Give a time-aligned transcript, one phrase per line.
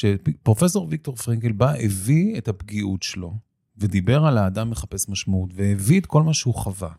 [0.00, 3.34] שפרופסור ויקטור פרנקל בא, הביא את הפגיעות שלו,
[3.78, 6.92] ודיבר על האדם מחפש משמעות, והביא את כל מה שהוא חווה.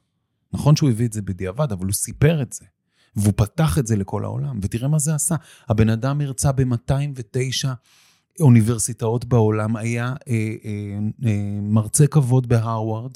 [0.53, 2.65] נכון שהוא הביא את זה בדיעבד, אבל הוא סיפר את זה.
[3.15, 5.35] והוא פתח את זה לכל העולם, ותראה מה זה עשה.
[5.69, 7.67] הבן אדם הרצה ב-209
[8.39, 10.33] אוניברסיטאות בעולם, היה אה,
[10.65, 13.11] אה, אה, מרצה כבוד בהרווארד,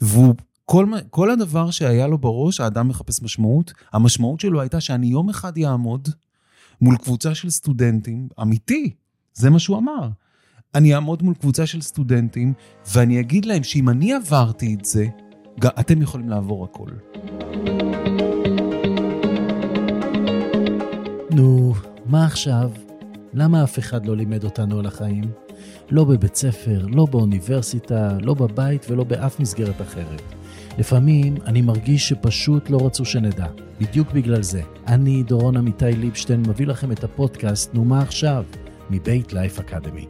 [0.00, 5.28] והוא, כל, כל הדבר שהיה לו בראש, האדם מחפש משמעות, המשמעות שלו הייתה שאני יום
[5.28, 6.08] אחד יעמוד
[6.80, 8.90] מול קבוצה של סטודנטים, אמיתי,
[9.34, 10.08] זה מה שהוא אמר.
[10.74, 12.52] אני אעמוד מול קבוצה של סטודנטים,
[12.94, 15.06] ואני אגיד להם שאם אני עברתי את זה,
[15.80, 16.90] אתם יכולים לעבור הכל.
[21.30, 21.74] נו,
[22.06, 22.70] מה עכשיו?
[23.32, 25.24] למה אף אחד לא לימד אותנו על החיים?
[25.90, 30.22] לא בבית ספר, לא באוניברסיטה, לא בבית ולא באף מסגרת אחרת.
[30.78, 33.46] לפעמים אני מרגיש שפשוט לא רצו שנדע.
[33.80, 34.62] בדיוק בגלל זה.
[34.86, 38.44] אני, דורון עמיתי ליבשטיין, מביא לכם את הפודקאסט "נו מה עכשיו?"
[38.90, 40.06] מבית לייף אקדמי.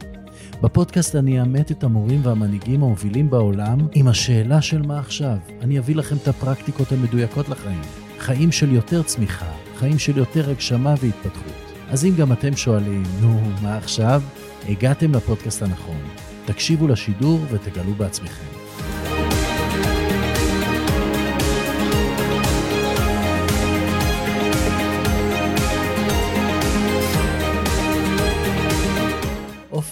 [0.61, 5.37] בפודקאסט אני אאמת את המורים והמנהיגים המובילים בעולם עם השאלה של מה עכשיו.
[5.61, 7.81] אני אביא לכם את הפרקטיקות המדויקות לחיים.
[8.19, 11.53] חיים של יותר צמיחה, חיים של יותר הגשמה והתפתחות.
[11.89, 14.21] אז אם גם אתם שואלים, נו, מה עכשיו?
[14.69, 16.01] הגעתם לפודקאסט הנכון.
[16.45, 18.54] תקשיבו לשידור ותגלו בעצמכם.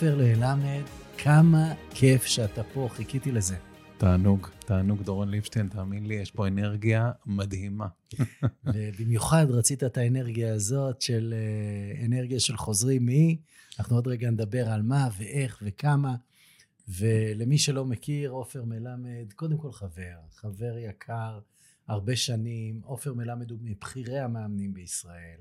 [0.03, 0.83] עופר ללמד,
[1.17, 3.55] כמה כיף שאתה פה, חיכיתי לזה.
[3.97, 7.87] תענוג, תענוג דורון ליבשטיין, תאמין לי, יש פה אנרגיה מדהימה.
[8.73, 13.37] ובמיוחד רצית את האנרגיה הזאת של אה, אנרגיה של חוזרים מי,
[13.79, 16.15] אנחנו עוד רגע נדבר על מה ואיך וכמה.
[16.87, 21.39] ולמי שלא מכיר, עופר מלמד, קודם כל חבר, חבר יקר,
[21.87, 22.81] הרבה שנים.
[22.83, 25.39] עופר מלמד הוא מבכירי המאמנים בישראל.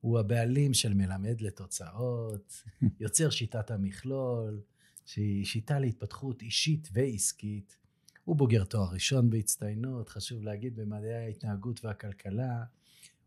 [0.00, 2.62] הוא הבעלים של מלמד לתוצאות,
[3.00, 4.60] יוצר שיטת המכלול,
[5.06, 7.76] שהיא שיטה להתפתחות אישית ועסקית.
[8.24, 12.64] הוא בוגר תואר ראשון בהצטיינות, חשוב להגיד, במדעי ההתנהגות והכלכלה.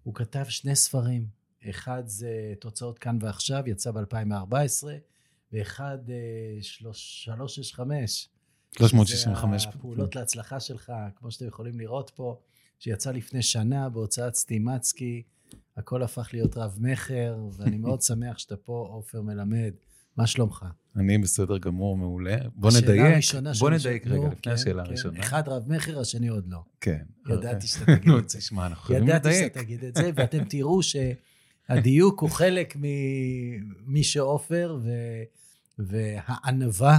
[0.04, 1.28] הוא כתב שני ספרים,
[1.70, 4.88] אחד זה תוצאות כאן ועכשיו, יצא ב-2014,
[5.52, 5.98] ואחד
[6.62, 8.30] 365.
[8.78, 9.64] 365.
[9.64, 12.40] זה הפעולות להצלחה שלך, כמו שאתם יכולים לראות פה,
[12.80, 15.24] שיצא לפני שנה בהוצאת סטימצקי.
[15.78, 19.74] הכל הפך להיות רב-מכר, ואני מאוד שמח שאתה פה, עופר מלמד.
[20.18, 20.66] מה שלומך?
[20.96, 22.38] אני בסדר גמור, מעולה.
[22.56, 23.24] בוא נדייק,
[23.60, 24.90] בוא נדייק רגע, לפני כן, השאלה כן.
[24.90, 25.20] הראשונה.
[25.20, 26.60] אחד רב-מכר, השני עוד לא.
[26.82, 27.04] כן.
[27.30, 28.38] ידעתי שאתה תגיד את זה.
[28.38, 29.26] תשמע, אנחנו יכולים לדייק.
[29.26, 34.80] ידעתי שאתה תגיד את זה, ואתם תראו שהדיוק הוא חלק ממי שעופר,
[35.80, 36.98] והענווה,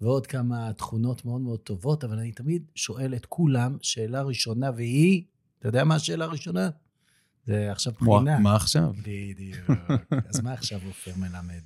[0.00, 5.22] ועוד כמה תכונות מאוד מאוד טובות, אבל אני תמיד שואל את כולם, שאלה ראשונה, והיא,
[5.58, 6.68] אתה יודע מה השאלה הראשונה?
[7.46, 8.38] זה עכשיו בחינה.
[8.38, 8.92] מה עכשיו?
[9.02, 9.70] בדיוק.
[10.28, 11.62] אז מה עכשיו עופר מלמד?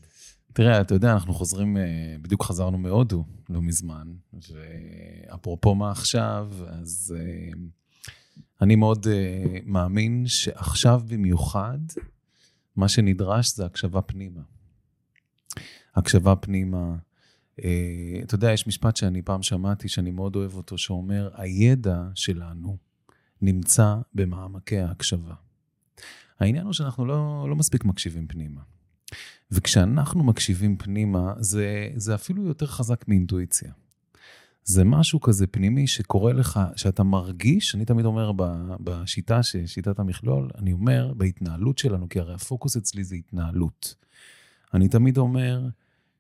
[0.53, 7.17] תראה, אתה יודע, אנחנו חוזרים, אה, בדיוק חזרנו מהודו לא מזמן, ואפרופו מה עכשיו, אז
[7.19, 7.51] אה,
[8.63, 11.79] אני מאוד אה, מאמין שעכשיו במיוחד,
[12.77, 14.41] מה שנדרש זה הקשבה פנימה.
[15.97, 16.97] הקשבה פנימה.
[18.25, 22.77] אתה יודע, יש משפט שאני פעם שמעתי, שאני מאוד אוהב אותו, שאומר, הידע שלנו
[23.43, 25.35] נמצא במעמקי ההקשבה.
[26.41, 28.61] העניין הוא שאנחנו לא, לא מספיק מקשיבים פנימה.
[29.51, 33.73] וכשאנחנו מקשיבים פנימה, זה, זה אפילו יותר חזק מאינטואיציה.
[34.65, 38.33] זה משהו כזה פנימי שקורה לך, שאתה מרגיש, אני תמיד אומר
[38.81, 43.95] בשיטה, שיטת המכלול, אני אומר בהתנהלות שלנו, כי הרי הפוקוס אצלי זה התנהלות.
[44.75, 45.69] אני תמיד אומר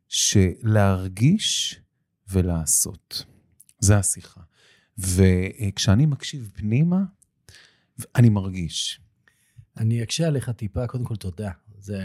[0.08, 1.80] שלהרגיש
[2.28, 3.24] ולעשות,
[3.78, 4.40] זה השיחה.
[4.98, 7.04] וכשאני מקשיב פנימה,
[8.16, 9.00] אני מרגיש.
[9.80, 11.50] אני אקשה עליך טיפה, קודם כל תודה.
[11.80, 12.02] זה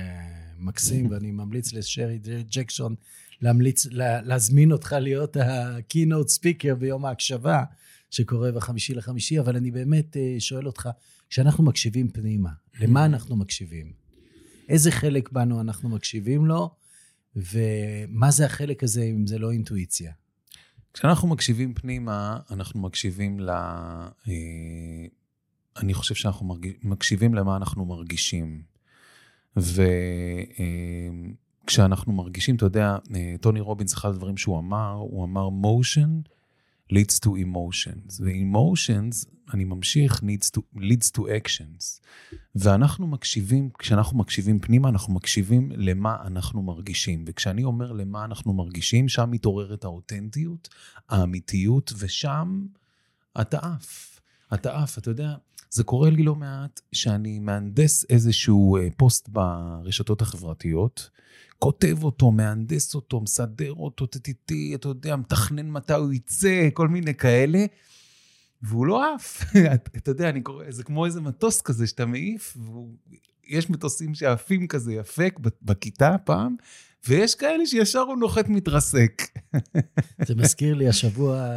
[0.58, 2.20] מקסים, ואני ממליץ לשרי
[2.52, 2.96] ג'קסון
[3.42, 7.64] להמליץ, להזמין אותך להיות ה-keynote speaker ביום ההקשבה,
[8.12, 10.90] שקורה בחמישי לחמישי, אבל אני באמת אה, שואל אותך,
[11.30, 12.50] כשאנחנו מקשיבים פנימה,
[12.80, 13.94] למה אנחנו מקשיבים?
[14.70, 16.76] איזה חלק בנו אנחנו מקשיבים לו,
[17.36, 20.12] ומה זה החלק הזה אם זה לא אינטואיציה?
[20.94, 23.50] כשאנחנו מקשיבים פנימה, אנחנו מקשיבים ל...
[23.50, 25.06] אה,
[25.78, 28.62] אני חושב שאנחנו מרגיש, מקשיבים למה אנחנו מרגישים.
[31.66, 36.30] וכשאנחנו מרגישים, אתה יודע, אה, טוני רובינס, אחד הדברים שהוא אמר, הוא אמר, motion
[36.94, 38.22] leads to emotions.
[38.22, 42.02] ו-emotions, אני ממשיך, needs to, leads to actions.
[42.56, 47.24] ואנחנו מקשיבים, כשאנחנו מקשיבים פנימה, אנחנו מקשיבים למה אנחנו מרגישים.
[47.28, 50.70] וכשאני אומר למה אנחנו מרגישים, שם מתעוררת האותנטיות,
[51.10, 52.66] האמיתיות, ושם
[53.42, 54.20] אתה עף.
[54.54, 55.36] אתה עף, אתה יודע,
[55.76, 61.10] זה קורה לי לא מעט שאני מהנדס איזשהו אה, פוסט ברשתות החברתיות,
[61.60, 67.14] כותב אותו, מהנדס אותו, מסדר אותו, טטטי, אתה יודע, מתכנן מתי הוא יצא, כל מיני
[67.14, 67.66] כאלה,
[68.62, 69.44] והוא לא עף.
[69.98, 72.58] אתה יודע, אני קורא, זה כמו איזה מטוס כזה שאתה מעיף,
[73.48, 75.24] ויש מטוסים שעפים כזה יפה
[75.62, 76.56] בכיתה פעם,
[77.08, 79.22] ויש כאלה שישר הוא נוחת מתרסק.
[80.28, 81.50] זה מזכיר לי, השבוע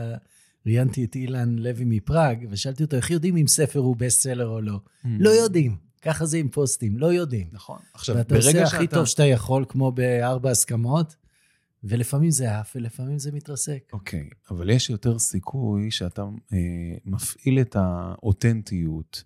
[0.68, 4.80] ראיינתי את אילן לוי מפראג, ושאלתי אותו, איך יודעים אם ספר הוא בסט-סלר או לא?
[5.04, 5.08] ממ.
[5.18, 5.76] לא יודעים.
[6.02, 7.48] ככה זה עם פוסטים, לא יודעים.
[7.52, 7.78] נכון.
[7.94, 8.48] עכשיו, ברגע שאתה...
[8.48, 11.16] ואתה עושה הכי טוב שאתה יכול, כמו בארבע הסכמות,
[11.84, 13.90] ולפעמים זה עף, ולפעמים זה מתרסק.
[13.92, 16.22] אוקיי, okay, אבל יש יותר סיכוי שאתה
[16.52, 16.58] אה,
[17.04, 19.24] מפעיל את האותנטיות.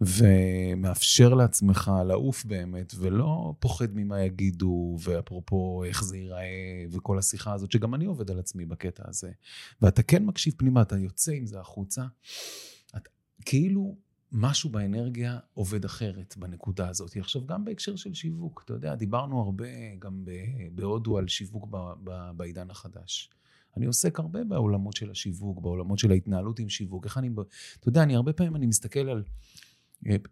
[0.00, 7.72] ומאפשר לעצמך לעוף באמת, ולא פוחד ממה יגידו, ואפרופו איך זה ייראה, וכל השיחה הזאת,
[7.72, 9.30] שגם אני עובד על עצמי בקטע הזה.
[9.82, 12.04] ואתה כן מקשיב פנימה, אתה יוצא עם זה החוצה,
[12.96, 13.08] את,
[13.44, 13.96] כאילו
[14.32, 17.16] משהו באנרגיה עובד אחרת בנקודה הזאת.
[17.16, 19.66] עכשיו, גם בהקשר של שיווק, אתה יודע, דיברנו הרבה
[19.98, 20.24] גם
[20.72, 23.30] בהודו על שיווק ב, ב, בעידן החדש.
[23.76, 27.04] אני עוסק הרבה בעולמות של השיווק, בעולמות של ההתנהלות עם שיווק.
[27.04, 27.30] איך אני,
[27.80, 29.22] אתה יודע, אני הרבה פעמים אני מסתכל על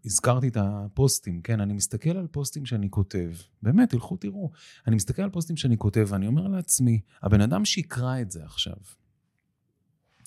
[0.05, 1.61] הזכרתי את הפוסטים, כן?
[1.61, 3.31] אני מסתכל על פוסטים שאני כותב,
[3.63, 4.51] באמת, תלכו תראו.
[4.87, 8.77] אני מסתכל על פוסטים שאני כותב, ואני אומר לעצמי, הבן אדם שיקרא את זה עכשיו,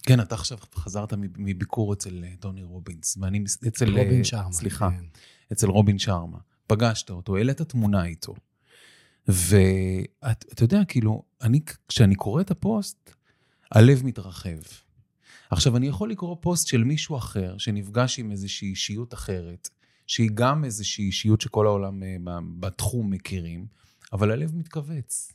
[0.05, 3.97] כן, אתה עכשיו חזרת מביקור אצל אה, טוני רובינס, ואני אצל...
[3.97, 4.51] אה, רובין שרמה.
[4.51, 5.05] סליחה, כן.
[5.51, 6.37] אצל רובין שרמה.
[6.67, 8.33] פגשת אותו, העלית תמונה איתו.
[9.27, 13.13] ואתה יודע, כאילו, אני, כשאני קורא את הפוסט,
[13.71, 14.59] הלב מתרחב.
[15.51, 19.69] עכשיו, אני יכול לקרוא פוסט של מישהו אחר, שנפגש עם איזושהי אישיות אחרת,
[20.07, 22.17] שהיא גם איזושהי אישיות שכל העולם אה,
[22.59, 23.65] בתחום מכירים,
[24.13, 25.31] אבל הלב מתכווץ.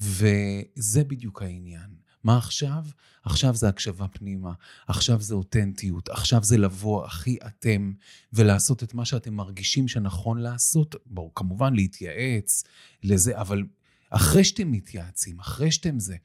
[0.00, 1.90] וזה בדיוק העניין.
[2.24, 2.84] מה עכשיו?
[3.24, 4.52] עכשיו זה הקשבה פנימה,
[4.86, 7.92] עכשיו זה אותנטיות, עכשיו זה לבוא הכי אתם
[8.32, 10.94] ולעשות את מה שאתם מרגישים שנכון לעשות.
[11.06, 12.64] בואו, כמובן להתייעץ
[13.02, 13.62] לזה, אבל
[14.10, 16.16] אחרי שאתם מתייעצים, אחרי שאתם זה,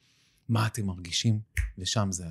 [0.48, 1.40] מה אתם מרגישים?
[1.78, 2.24] ושם זה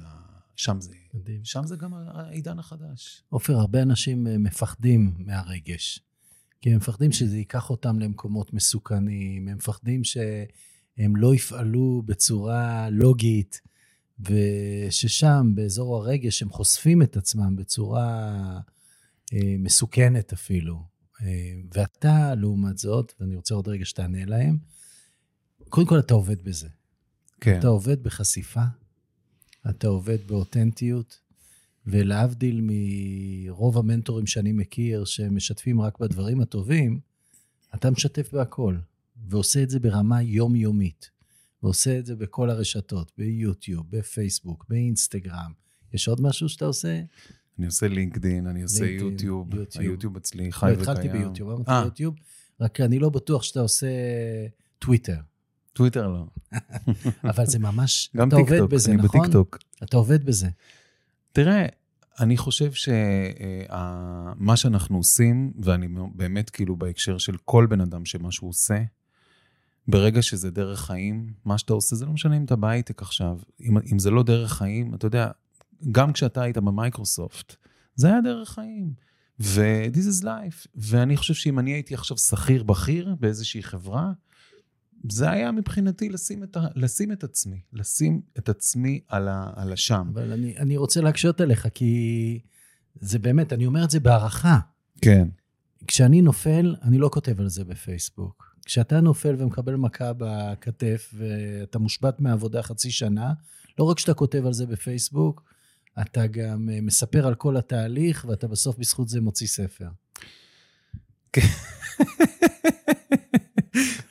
[0.56, 1.46] שם זה, מדהים.
[1.46, 3.24] שם זה גם העידן החדש.
[3.30, 6.00] עופר, הרבה אנשים אה, מפחדים מהרגש.
[6.62, 13.62] כי הם מפחדים שזה ייקח אותם למקומות מסוכנים, הם מפחדים שהם לא יפעלו בצורה לוגית,
[14.19, 18.31] וששם, באזור הרגש, הם חושפים את עצמם בצורה
[19.34, 20.84] אה, מסוכנת אפילו.
[21.22, 24.58] אה, ואתה, לעומת זאת, ואני רוצה עוד רגע שתענה להם,
[25.69, 26.68] קודם כל אתה עובד בזה.
[27.42, 27.60] כן.
[27.60, 28.63] אתה עובד בחשיפה,
[29.70, 31.20] אתה עובד באותנטיות,
[31.88, 37.00] ולהבדיל מרוב המנטורים שאני מכיר, שמשתפים רק בדברים הטובים,
[37.76, 38.76] אתה משתף בהכל,
[39.30, 41.10] ועושה את זה ברמה יומיומית,
[41.64, 45.52] ועושה את זה בכל הרשתות, ביוטיוב, בפייסבוק, באינסטגרם.
[45.94, 47.02] יש עוד משהו שאתה עושה?
[47.60, 50.80] אני עושה לינקדין, אני עושה לינקדין, יוטיוב, יוטיוב, היוטיוב אצלי חי וקיים.
[50.80, 51.82] התחלתי ביוטיוב, אמרתי אה.
[51.86, 52.16] יוטיוב,
[52.60, 53.88] רק אני לא בטוח שאתה עושה
[54.80, 55.18] טוויטר.
[55.75, 56.25] טוויטר לא.
[57.31, 59.22] אבל זה ממש, גם אתה עובד בזה, אני נכון?
[59.22, 59.57] בטיקטוק.
[59.83, 60.50] אתה עובד בזה.
[61.31, 61.66] תראה,
[62.19, 68.50] אני חושב שמה שאנחנו עושים, ואני באמת כאילו בהקשר של כל בן אדם שמה שהוא
[68.50, 68.83] עושה,
[69.88, 73.39] ברגע שזה דרך חיים, מה שאתה עושה, זה לא משנה אם אתה בהייטק עכשיו.
[73.62, 75.31] אם, אם זה לא דרך חיים, אתה יודע,
[75.92, 77.56] גם כשאתה היית במייקרוסופט,
[77.95, 78.94] זה היה דרך חיים.
[79.39, 80.68] ו-this is life.
[80.75, 84.12] ואני חושב שאם אני הייתי עכשיו שכיר בכיר באיזושהי חברה,
[85.10, 89.74] זה היה מבחינתי לשים את, ה, לשים את עצמי, לשים את עצמי על, ה, על
[89.74, 90.08] השם.
[90.14, 92.40] אבל אני, אני רוצה להקשות עליך, כי
[92.96, 94.60] זה באמת, אני אומר את זה בהערכה.
[95.02, 95.28] כן.
[95.88, 98.56] כשאני נופל, אני לא כותב על זה בפייסבוק.
[98.66, 103.34] כשאתה נופל ומקבל מכה בכתף, ואתה מושבת מהעבודה חצי שנה,
[103.80, 105.44] לא רק שאתה כותב על זה בפייסבוק,
[106.02, 109.88] אתה גם אה, מספר על כל התהליך, ואתה בסוף בזכות זה מוציא ספר.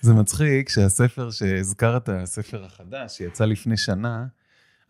[0.04, 4.26] זה מצחיק שהספר שהזכרת, הספר החדש, שיצא לפני שנה,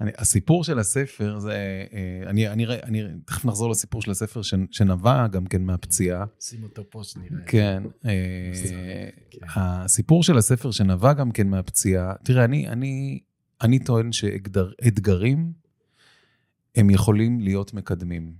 [0.00, 1.52] אני, הסיפור של הספר זה,
[1.92, 4.40] אה, אני, אני, אני, תכף נחזור לסיפור של הספר
[4.70, 6.24] שנבע גם כן מהפציעה.
[6.40, 7.44] שים אותו פה שנראה.
[7.46, 8.10] כן, אה,
[9.30, 9.46] כן.
[9.54, 13.20] הסיפור של הספר שנבע גם כן מהפציעה, תראה, אני, אני,
[13.60, 15.52] אני טוען שאתגרים
[16.76, 18.34] הם יכולים להיות מקדמים.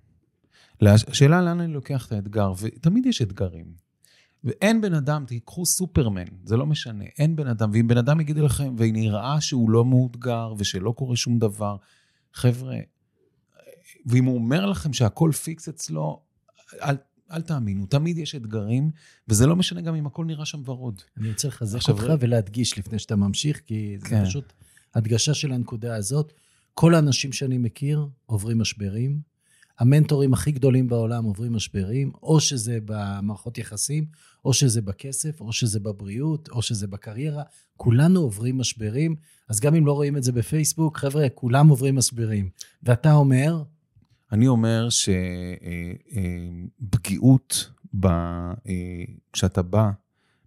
[0.83, 3.84] השאלה לאן אני לוקח את האתגר, ותמיד יש אתגרים.
[4.45, 8.37] ואין בן אדם, תיקחו סופרמן, זה לא משנה, אין בן אדם, ואם בן אדם יגיד
[8.37, 11.77] לכם, ונראה שהוא לא מאותגר ושלא קורה שום דבר,
[12.33, 12.77] חבר'ה,
[14.07, 16.23] ואם הוא אומר לכם שהכל פיקס אצלו,
[16.83, 16.97] אל,
[17.31, 18.91] אל תאמינו, תמיד יש אתגרים,
[19.29, 21.03] וזה לא משנה גם אם הכל נראה שם ורוד.
[21.19, 22.17] אני רוצה לחזק אותך ר...
[22.21, 24.25] ולהדגיש לפני שאתה ממשיך, כי זה כן.
[24.25, 24.53] פשוט
[24.95, 26.33] הדגשה של הנקודה הזאת.
[26.75, 29.34] כל האנשים שאני מכיר עוברים משברים.
[29.79, 34.07] המנטורים הכי גדולים בעולם עוברים משברים, או שזה במערכות יחסים,
[34.45, 37.43] או שזה בכסף, או שזה בבריאות, או שזה בקריירה.
[37.77, 39.17] כולנו עוברים משברים,
[39.49, 42.49] אז גם אם לא רואים את זה בפייסבוק, חבר'ה, כולם עוברים משברים.
[42.83, 43.63] ואתה אומר,
[44.33, 44.89] אני אומר
[46.81, 47.71] שפגיעות,
[49.33, 49.91] כשאתה בא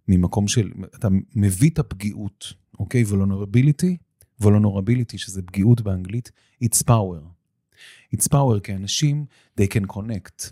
[0.08, 3.04] ממקום של, אתה מביא את הפגיעות, אוקיי?
[3.04, 3.96] vulnerability,
[4.42, 6.30] vulnerability, שזה פגיעות באנגלית,
[6.64, 7.37] it's power.
[8.14, 9.24] It's power, כי אנשים,
[9.60, 10.50] they can connect.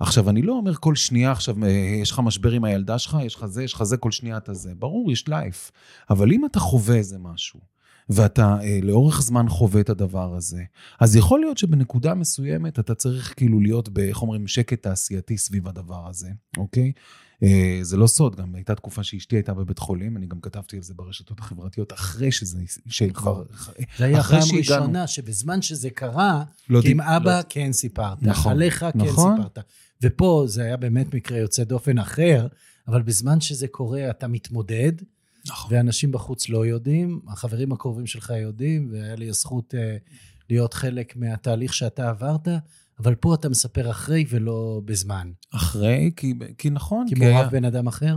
[0.00, 1.68] עכשיו, אני לא אומר כל שנייה עכשיו, אה,
[2.02, 4.54] יש לך משבר עם הילדה שלך, יש לך זה, יש לך זה, כל שנייה אתה
[4.54, 4.74] זה.
[4.74, 5.70] ברור, יש לייף.
[6.10, 7.60] אבל אם אתה חווה איזה משהו,
[8.08, 10.62] ואתה אה, לאורך זמן חווה את הדבר הזה,
[11.00, 16.08] אז יכול להיות שבנקודה מסוימת אתה צריך כאילו להיות, איך אומרים, שקט תעשייתי סביב הדבר
[16.08, 16.92] הזה, אוקיי?
[17.42, 20.82] אה, זה לא סוד, גם הייתה תקופה שאשתי הייתה בבית חולים, אני גם כתבתי על
[20.82, 23.44] זה ברשתות החברתיות, אחרי שזה, שכבר...
[23.50, 23.74] נכון.
[23.98, 27.42] זה היה פעם ראשונה שבזמן שזה קרה, לא כי עם אבא לא...
[27.48, 29.36] כן סיפרת, נכון, עליך כן נכון.
[29.36, 29.58] סיפרת.
[30.02, 32.46] ופה זה היה באמת מקרה יוצא דופן אחר,
[32.88, 34.92] אבל בזמן שזה קורה אתה מתמודד,
[35.46, 35.76] נכון.
[35.76, 39.76] ואנשים בחוץ לא יודעים, החברים הקרובים שלך יודעים, והיה לי הזכות uh,
[40.50, 42.48] להיות חלק מהתהליך שאתה עברת,
[42.98, 45.30] אבל פה אתה מספר אחרי ולא בזמן.
[45.54, 47.06] אחרי, כי, כי נכון.
[47.08, 47.48] כי, כי מעורב היה...
[47.48, 48.16] בן אדם אחר?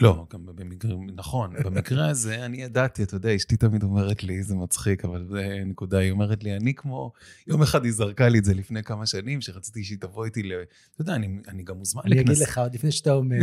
[0.00, 4.54] לא, גם במקרה, נכון, במקרה הזה אני ידעתי, אתה יודע, אשתי תמיד אומרת לי, זה
[4.54, 7.12] מצחיק, אבל זה נקודה, היא אומרת לי, אני כמו,
[7.46, 10.52] יום אחד היא זרקה לי את זה לפני כמה שנים, שרציתי שהיא תבוא איתי ל...
[10.94, 12.12] אתה יודע, אני, אני גם מוזמן לכנס.
[12.12, 13.38] אני אגיד לך, עוד לפני שאתה אומר,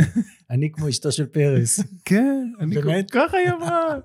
[0.50, 1.80] אני כמו אשתו של פרס.
[2.04, 3.98] כן, אני כמו, ככה היא אמרה.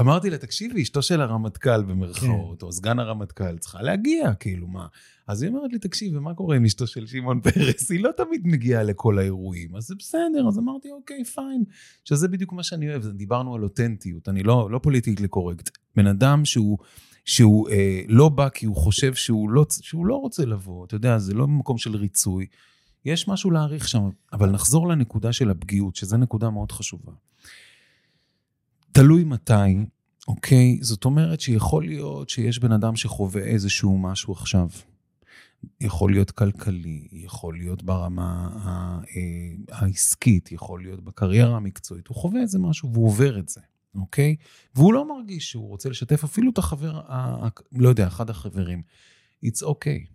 [0.00, 2.66] אמרתי לה, תקשיבי, אשתו של הרמטכ"ל במרכאות, כן.
[2.66, 4.86] או סגן הרמטכ"ל, צריכה להגיע, כאילו, מה?
[5.26, 7.90] אז היא אומרת לי, תקשיב, ומה קורה עם אשתו של שמעון פרס?
[7.90, 11.64] היא לא תמיד מגיעה לכל האירועים, אז זה בסדר, אז אמרתי, אוקיי, fine.
[12.04, 15.70] שזה בדיוק מה שאני אוהב, דיברנו על אותנטיות, אני לא, לא politically correct.
[15.96, 16.78] בן אדם שהוא,
[17.24, 21.18] שהוא אה, לא בא כי הוא חושב שהוא לא, שהוא לא רוצה לבוא, אתה יודע,
[21.18, 22.46] זה לא במקום של ריצוי.
[23.04, 27.12] יש משהו להעריך שם, אבל נחזור לנקודה של הפגיעות, שזו נקודה מאוד חשובה.
[28.92, 29.86] תלוי מתי,
[30.28, 30.78] אוקיי?
[30.82, 34.68] זאת אומרת שיכול להיות שיש בן אדם שחווה איזשהו משהו עכשיו.
[35.80, 38.50] יכול להיות כלכלי, יכול להיות ברמה
[39.16, 43.60] אה, העסקית, יכול להיות בקריירה המקצועית, הוא חווה איזה משהו והוא עובר את זה,
[43.94, 44.36] אוקיי?
[44.74, 48.82] והוא לא מרגיש שהוא רוצה לשתף אפילו את החבר, ה, לא יודע, אחד החברים.
[49.44, 50.06] It's okay,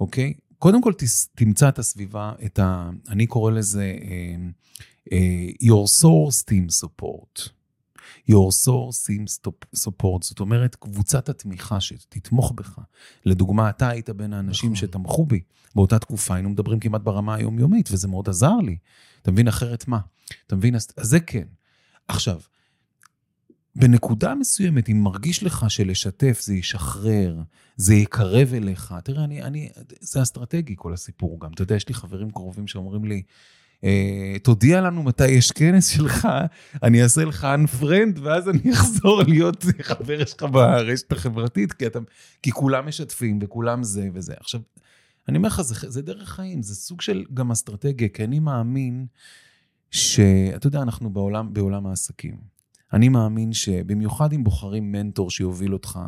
[0.00, 0.34] אוקיי?
[0.58, 0.92] קודם כל
[1.34, 2.90] תמצא את הסביבה, את ה...
[3.08, 7.61] אני קורא לזה uh, uh, your source team support.
[8.30, 12.78] Your source seems support, זאת אומרת, קבוצת התמיכה שתתמוך בך.
[13.24, 14.88] לדוגמה, אתה היית בין האנשים נכון.
[14.88, 15.40] שתמכו בי.
[15.74, 18.76] באותה תקופה היינו מדברים כמעט ברמה היומיומית, וזה מאוד עזר לי.
[19.22, 19.98] אתה מבין אחרת מה?
[20.46, 20.74] אתה מבין?
[20.74, 21.46] אז, אז זה כן.
[22.08, 22.40] עכשיו,
[23.76, 27.42] בנקודה מסוימת, אם מרגיש לך שלשתף זה ישחרר,
[27.76, 29.68] זה יקרב אליך, תראה, אני, אני,
[30.00, 31.52] זה אסטרטגי כל הסיפור גם.
[31.52, 33.22] אתה יודע, יש לי חברים קרובים שאומרים לי,
[34.42, 36.28] תודיע לנו מתי יש כנס שלך,
[36.82, 41.98] אני אעשה לך unfriend, ואז אני אחזור להיות חבר שלך ברשת החברתית, כי, אתה,
[42.42, 44.34] כי כולם משתפים וכולם זה וזה.
[44.40, 44.60] עכשיו,
[45.28, 49.06] אני אומר לך, זה, זה דרך חיים, זה סוג של גם אסטרטגיה, כי אני מאמין
[49.90, 52.36] שאתה יודע, אנחנו בעולם, בעולם העסקים.
[52.92, 55.98] אני מאמין שבמיוחד אם בוחרים מנטור שיוביל אותך,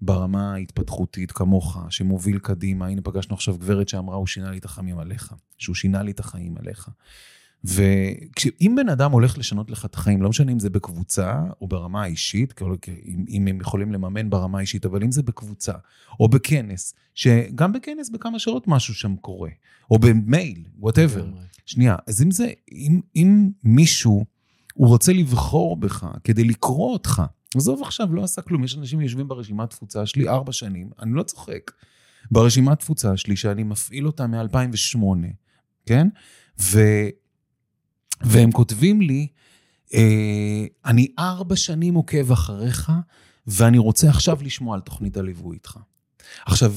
[0.00, 2.86] ברמה ההתפתחותית כמוך, שמוביל קדימה.
[2.86, 6.20] הנה, פגשנו עכשיו גברת שאמרה, הוא שינה לי את החיים עליך, שהוא שינה לי את
[6.20, 6.88] החיים עליך.
[7.64, 12.02] ואם בן אדם הולך לשנות לך את החיים, לא משנה אם זה בקבוצה או ברמה
[12.02, 15.72] האישית, אם, אם הם יכולים לממן ברמה האישית, אבל אם זה בקבוצה
[16.20, 19.50] או בכנס, שגם בכנס בכמה שעות משהו שם קורה,
[19.90, 21.30] או במייל, וואטאבר.
[21.66, 24.24] שנייה, אז אם זה, אם, אם מישהו,
[24.74, 27.22] הוא רוצה לבחור בך כדי לקרוא אותך,
[27.54, 28.64] עזוב עכשיו, לא עשה כלום.
[28.64, 31.70] יש אנשים שיושבים ברשימת תפוצה שלי ארבע שנים, אני לא צוחק.
[32.30, 34.98] ברשימת תפוצה שלי, שאני מפעיל אותה מ-2008,
[35.86, 36.08] כן?
[36.60, 36.80] ו...
[38.20, 39.26] והם כותבים לי,
[39.94, 42.92] אה, אני ארבע שנים עוקב אחריך,
[43.46, 45.78] ואני רוצה עכשיו לשמוע על תוכנית הליווי איתך.
[46.46, 46.74] עכשיו,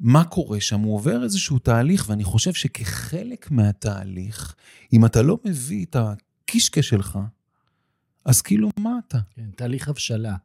[0.00, 0.80] מה קורה שם?
[0.80, 4.54] הוא עובר איזשהו תהליך, ואני חושב שכחלק מהתהליך,
[4.92, 7.18] אם אתה לא מביא את הקישקע שלך,
[8.28, 9.18] אז כאילו, מה אתה?
[9.30, 10.36] כן, תהליך הבשלה.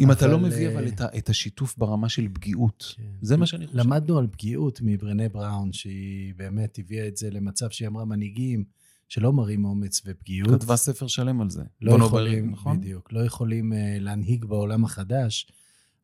[0.00, 0.14] אם אבל...
[0.14, 3.02] אתה לא מביא אבל את, את השיתוף ברמה של פגיעות, כן.
[3.22, 3.78] זה מה שאני חושב.
[3.78, 8.64] למדנו על פגיעות מברנה בראון, שהיא באמת הביאה את זה למצב שהיא אמרה מנהיגים
[9.08, 10.60] שלא מראים אומץ ופגיעות.
[10.60, 11.62] כתבה ספר שלם על זה.
[11.80, 12.80] לא יכולים, נכון?
[12.80, 15.52] בדיוק, לא יכולים uh, להנהיג בעולם החדש,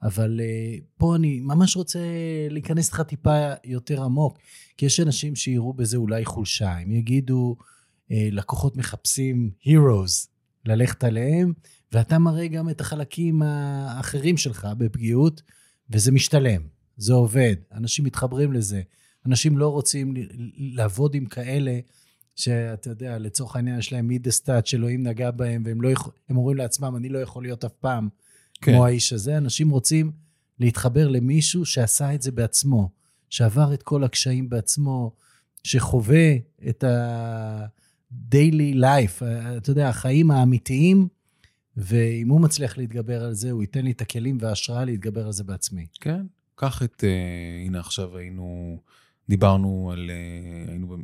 [0.03, 2.01] אבל uh, פה אני ממש רוצה
[2.51, 4.39] להיכנס איתך טיפה יותר עמוק,
[4.77, 7.57] כי יש אנשים שיראו בזה אולי חולשה, הם יגידו,
[8.13, 10.30] לקוחות מחפשים heroes,
[10.65, 11.53] ללכת עליהם,
[11.93, 15.43] ואתה מראה גם את החלקים האחרים שלך בפגיעות,
[15.91, 16.63] וזה משתלם.
[16.97, 18.83] זה עובד, אנשים מתחברים לזה.
[19.27, 20.15] אנשים לא רוצים
[20.57, 21.79] לעבוד עם כאלה
[22.37, 26.97] שאתה יודע, לצורך העניין יש להם מידסטאט שאלוהים נגע בהם, והם לא יכול, אומרים לעצמם,
[26.97, 28.09] אני לא יכול להיות אף פעם
[28.61, 28.73] כן.
[28.73, 29.37] כמו האיש הזה.
[29.37, 30.13] אנשים רוצים
[30.61, 32.91] להתחבר למישהו שעשה את זה בעצמו,
[33.31, 35.13] שעבר את כל הקשיים בעצמו,
[35.65, 36.37] שחווה
[36.69, 36.85] את
[38.13, 39.23] ה-daily life,
[39.57, 41.09] אתה יודע, החיים האמיתיים,
[41.77, 45.45] ואם הוא מצליח להתגבר על זה, הוא ייתן לי את הכלים וההשראה להתגבר על זה
[45.45, 45.87] בעצמי.
[46.01, 48.79] כן, קח את, uh, הנה עכשיו היינו,
[49.29, 50.97] דיברנו על, uh, היינו,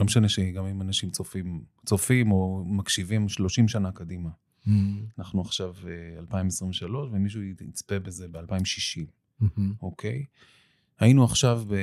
[0.00, 4.30] לא משנה שגם אם אנשים צופים, צופים או מקשיבים 30 שנה קדימה.
[4.30, 4.70] Mm-hmm.
[5.18, 9.00] אנחנו עכשיו uh, אה, 2023, ומישהו יצפה בזה ב-2060,
[9.42, 9.60] mm-hmm.
[9.82, 10.24] אוקיי?
[11.00, 11.74] היינו עכשיו, ב,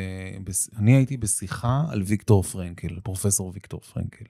[0.44, 4.26] ב, אני הייתי בשיחה על ויקטור פרנקל, פרופסור ויקטור פרנקל.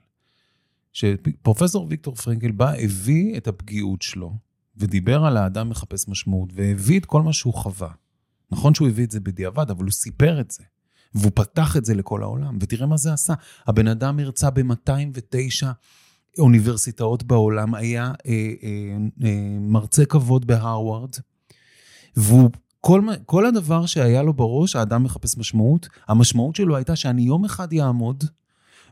[0.92, 4.36] שפרופסור ויקטור פרנקל בא, הביא את הפגיעות שלו,
[4.76, 7.90] ודיבר על האדם מחפש משמעות, והביא את כל מה שהוא חווה.
[8.50, 10.64] נכון שהוא הביא את זה בדיעבד, אבל הוא סיפר את זה.
[11.14, 13.34] והוא פתח את זה לכל העולם, ותראה מה זה עשה.
[13.66, 15.66] הבן אדם הרצה ב-209
[16.38, 21.14] אוניברסיטאות בעולם, היה אה, אה, אה, מרצה כבוד בהרווארד,
[22.16, 22.50] והוא
[22.86, 27.72] כל, כל הדבר שהיה לו בראש, האדם מחפש משמעות, המשמעות שלו הייתה שאני יום אחד
[27.72, 28.24] יעמוד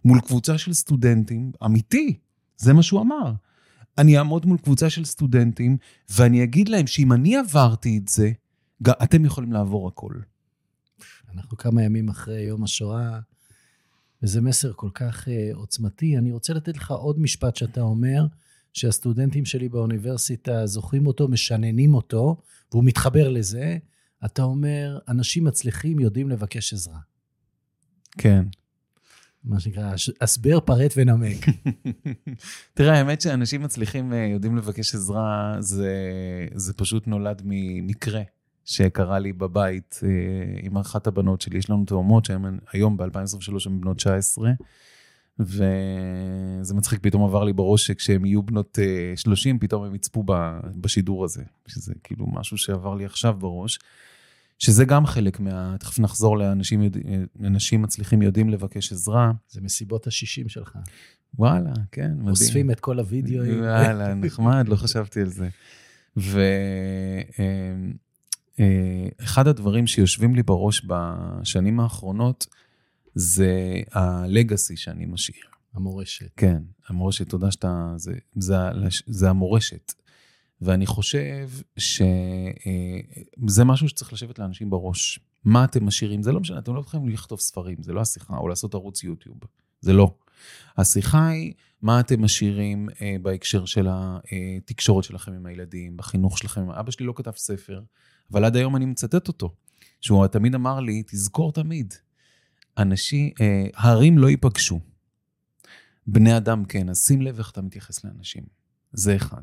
[0.05, 2.19] מול קבוצה של סטודנטים, אמיתי,
[2.57, 3.33] זה מה שהוא אמר.
[3.99, 5.77] אני אעמוד מול קבוצה של סטודנטים,
[6.11, 8.33] ואני אגיד להם שאם אני עברתי את זה,
[8.91, 10.13] אתם יכולים לעבור הכל.
[11.35, 13.21] אנחנו כמה ימים אחרי יום השואה,
[14.23, 16.19] וזה מסר כל כך uh, עוצמתי.
[16.19, 18.27] אני רוצה לתת לך עוד משפט שאתה אומר,
[18.75, 22.37] שהסטודנטים שלי באוניברסיטה זוכרים אותו, משננים אותו,
[22.73, 23.79] והוא מתחבר לזה.
[24.25, 26.99] אתה אומר, אנשים מצליחים יודעים לבקש עזרה.
[28.19, 28.45] כן.
[29.45, 31.47] מה שנקרא, הסבר, פרט ונמק.
[32.75, 35.93] תראה, האמת שאנשים מצליחים אה, יודעים לבקש עזרה, זה,
[36.55, 38.23] זה פשוט נולד ממקרה
[38.65, 40.09] שקרה לי בבית אה,
[40.63, 41.59] עם אחת הבנות שלי.
[41.59, 44.51] יש לנו תאומות שהן היום ב-2023 הן בנות 19,
[45.39, 48.79] וזה מצחיק, פתאום עבר לי בראש שכשהן יהיו בנות
[49.17, 50.25] 30, אה, פתאום הם יצפו
[50.77, 53.79] בשידור הזה, שזה כאילו משהו שעבר לי עכשיו בראש.
[54.59, 55.77] שזה גם חלק מה...
[55.79, 57.01] תכף נחזור לאנשים יודע...
[57.45, 59.33] אנשים מצליחים יודעים לבקש עזרה.
[59.49, 60.79] זה מסיבות ה-60 שלך.
[61.39, 62.29] וואלה, כן, מדהים.
[62.29, 63.61] אוספים את כל הוידאוים.
[63.61, 65.49] וואלה, נחמד, לא חשבתי על זה.
[68.59, 72.47] ואחד הדברים שיושבים לי בראש בשנים האחרונות,
[73.15, 75.45] זה הלגאסי שאני משאיר.
[75.75, 76.31] המורשת.
[76.37, 77.95] כן, המורשת, תודה שאתה...
[77.97, 78.57] זה, זה,
[79.07, 79.93] זה המורשת.
[80.61, 85.21] ואני חושב שזה משהו שצריך לשבת לאנשים בראש.
[85.45, 86.23] מה אתם משאירים?
[86.23, 89.39] זה לא משנה, אתם לא יכולים לכתוב ספרים, זה לא השיחה, או לעשות ערוץ יוטיוב,
[89.81, 90.15] זה לא.
[90.77, 96.71] השיחה היא, מה אתם משאירים אה, בהקשר של התקשורת שלכם עם הילדים, בחינוך שלכם.
[96.71, 97.83] אבא שלי לא כתב ספר,
[98.33, 99.55] אבל עד היום אני מצטט אותו,
[100.01, 101.95] שהוא תמיד אמר לי, תזכור תמיד,
[102.79, 104.81] אנשים, אה, הרים לא ייפגשו.
[106.07, 108.43] בני אדם כן, אז שים לב איך אתה מתייחס לאנשים.
[108.93, 109.43] זה אחד.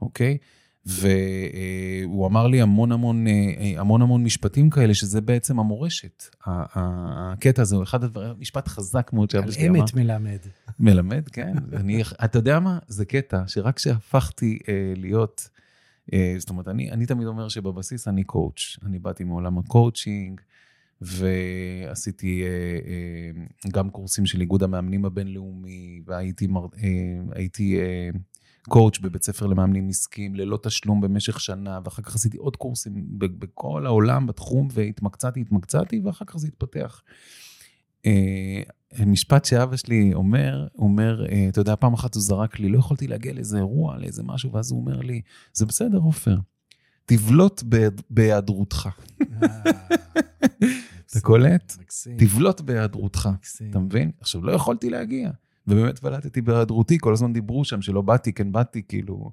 [0.00, 0.38] אוקיי?
[0.86, 6.24] והוא אמר לי המון המון, אה, המון המון משפטים כאלה, שזה בעצם המורשת.
[6.46, 9.78] הקטע הזה הוא אחד הדברים, משפט חזק מאוד שאבא שלי אמר.
[9.78, 10.38] על אמת מלמד.
[10.80, 11.54] מלמד, כן.
[11.80, 12.78] אני, אתה יודע מה?
[12.86, 15.48] זה קטע שרק כשהפכתי אה, להיות,
[16.12, 18.78] אה, זאת אומרת, אני, אני תמיד אומר שבבסיס אני קואוץ'.
[18.86, 20.40] אני באתי מעולם הקואוצ'ינג,
[21.00, 26.88] ועשיתי אה, אה, גם קורסים של איגוד המאמנים הבינלאומי, והייתי מר, אה,
[27.32, 27.78] הייתי,
[28.68, 33.86] קואוץ' בבית ספר למאמנים עסקיים ללא תשלום במשך שנה, ואחר כך עשיתי עוד קורסים בכל
[33.86, 37.02] העולם בתחום, והתמקצעתי, התמקצעתי, ואחר כך זה התפתח.
[39.06, 43.06] משפט שאבא שלי אומר, הוא אומר, אתה יודע, פעם אחת הוא זרק לי, לא יכולתי
[43.06, 45.20] להגיע לאיזה אירוע, לאיזה משהו, ואז הוא אומר לי,
[45.52, 46.36] זה בסדר, עופר,
[47.06, 47.62] תבלוט
[48.10, 48.88] בהיעדרותך.
[51.10, 51.76] אתה קולט?
[52.18, 53.28] תבלוט בהיעדרותך,
[53.70, 54.10] אתה מבין?
[54.20, 55.30] עכשיו, לא יכולתי להגיע.
[55.66, 59.30] ובאמת בלטתי בהיעדרותי, כל הזמן דיברו שם שלא באתי, כן באתי, כאילו.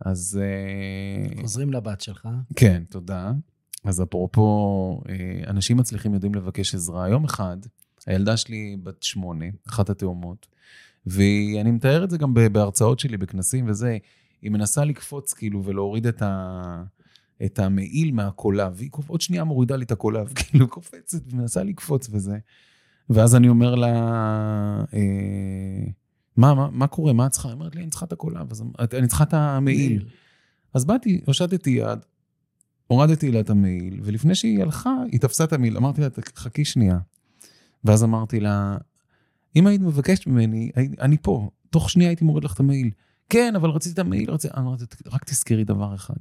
[0.00, 0.40] אז...
[0.42, 2.28] אה, חוזרים לבת שלך.
[2.56, 3.32] כן, תודה.
[3.84, 7.08] אז אפרופו, אה, אנשים מצליחים יודעים לבקש עזרה.
[7.08, 7.56] יום אחד,
[8.06, 10.46] הילדה שלי בת שמונה, אחת התאומות,
[11.06, 13.98] ואני מתאר את זה גם בהרצאות שלי, בכנסים וזה,
[14.42, 16.82] היא מנסה לקפוץ כאילו ולהוריד את, ה,
[17.44, 22.38] את המעיל מהקולב, והיא עוד שנייה מורידה לי את הקולב, כאילו קופצת ומנסה לקפוץ וזה.
[23.10, 23.94] ואז אני אומר לה,
[24.94, 25.86] אה,
[26.36, 27.48] מה, מה, מה קורה, מה את צריכה?
[27.48, 28.64] היא אומרת לי, אני צריכה את הקולב, אז
[28.98, 30.04] אני צריכה את המעיל.
[30.74, 31.98] אז באתי, הושטתי יד,
[32.86, 36.98] הורדתי לה את המעיל, ולפני שהיא הלכה, היא תפסה את המעיל, אמרתי לה, חכי שנייה.
[37.84, 38.76] ואז אמרתי לה,
[39.56, 42.90] אם היית מבקשת ממני, אני פה, תוך שנייה הייתי מוריד לך את המעיל.
[43.30, 44.54] כן, אבל רציתי את המעיל, רציתי...
[44.58, 46.14] אמרתי, רק תזכרי דבר אחד.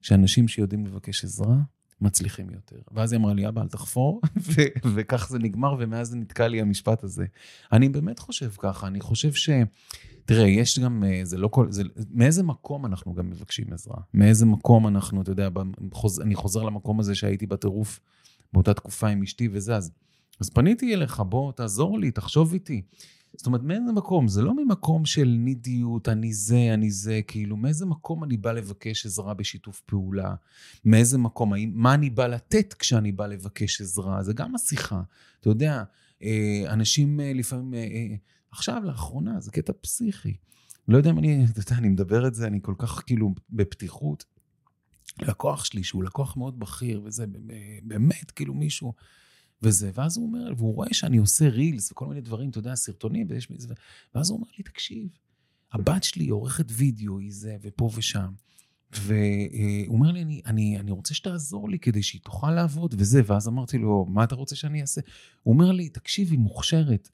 [0.00, 1.56] שאנשים שיודעים לבקש עזרה,
[2.00, 2.76] מצליחים יותר.
[2.92, 4.20] ואז היא אמרה לי, אבא, אל תחפור,
[4.54, 7.26] ו- וכך זה נגמר, ומאז נתקע לי המשפט הזה.
[7.72, 9.50] אני באמת חושב ככה, אני חושב ש...
[10.24, 13.96] תראה, יש גם, אה, זה לא כל, זה, מאיזה מקום אנחנו גם מבקשים עזרה?
[14.14, 15.48] מאיזה מקום אנחנו, אתה יודע,
[15.88, 18.00] בחוז, אני חוזר למקום הזה שהייתי בטירוף
[18.52, 19.90] באותה תקופה עם אשתי וזה, אז,
[20.40, 22.82] אז פניתי אליך, בוא, תעזור לי, תחשוב איתי.
[23.36, 24.28] זאת אומרת, מאיזה מקום?
[24.28, 29.06] זה לא ממקום של נידיות, אני זה, אני זה, כאילו, מאיזה מקום אני בא לבקש
[29.06, 30.34] עזרה בשיתוף פעולה?
[30.84, 31.52] מאיזה מקום?
[31.72, 34.22] מה אני בא לתת כשאני בא לבקש עזרה?
[34.22, 35.02] זה גם השיחה.
[35.40, 35.82] אתה יודע,
[36.22, 38.16] אה, אנשים אה, לפעמים, אה,
[38.50, 40.36] עכשיו, לאחרונה, זה קטע פסיכי.
[40.88, 44.24] לא יודע אם אני, אתה יודע, אני מדבר את זה, אני כל כך כאילו בפתיחות.
[45.20, 47.24] לקוח שלי, שהוא לקוח מאוד בכיר, וזה
[47.82, 48.92] באמת, כאילו מישהו...
[49.62, 53.26] וזה, ואז הוא אומר, והוא רואה שאני עושה רילס וכל מיני דברים, אתה יודע, סרטונים,
[53.30, 53.74] ויש מזה,
[54.14, 55.08] ואז הוא אומר לי, תקשיב,
[55.72, 58.28] הבת שלי היא עורכת וידאו, היא זה, ופה ושם.
[58.92, 63.48] והוא אומר לי, אני, אני, אני רוצה שתעזור לי כדי שהיא תוכל לעבוד וזה, ואז
[63.48, 65.00] אמרתי לו, מה אתה רוצה שאני אעשה?
[65.42, 67.08] הוא אומר לי, תקשיב, היא מוכשרת.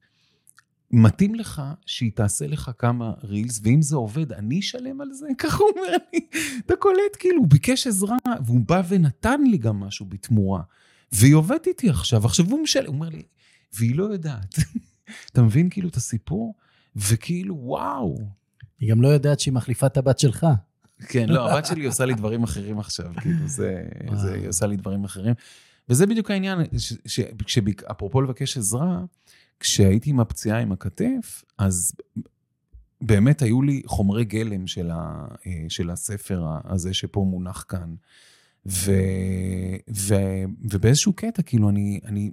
[0.90, 5.26] מתאים לך שהיא תעשה לך כמה רילס, ואם זה עובד, אני אשלם על זה?
[5.38, 6.26] ככה הוא אומר לי,
[6.66, 10.62] אתה קולט, כאילו, הוא ביקש עזרה, והוא בא ונתן לי גם משהו בתמורה.
[11.12, 13.22] והיא עובדת איתי עכשיו, עכשיו הוא משלם, הוא אומר לי,
[13.72, 14.54] והיא לא יודעת.
[15.32, 16.54] אתה מבין כאילו את הסיפור?
[16.96, 18.18] וכאילו, וואו.
[18.80, 20.46] היא גם לא יודעת שהיא מחליפה את הבת שלך.
[21.08, 23.82] כן, לא, הבת שלי עושה לי דברים אחרים עכשיו, כאילו, זה,
[24.14, 25.34] זה, היא עושה לי דברים אחרים.
[25.88, 26.58] וזה בדיוק העניין,
[27.46, 29.00] שאפרופו לבקש עזרה,
[29.60, 31.92] כשהייתי עם הפציעה עם הכתף, אז
[33.00, 37.94] באמת היו לי חומרי גלם של, ה, אה, של הספר הזה שפה מונח כאן.
[38.66, 38.92] ו,
[39.90, 40.14] ו,
[40.70, 42.30] ובאיזשהו קטע, כאילו, אני, אני,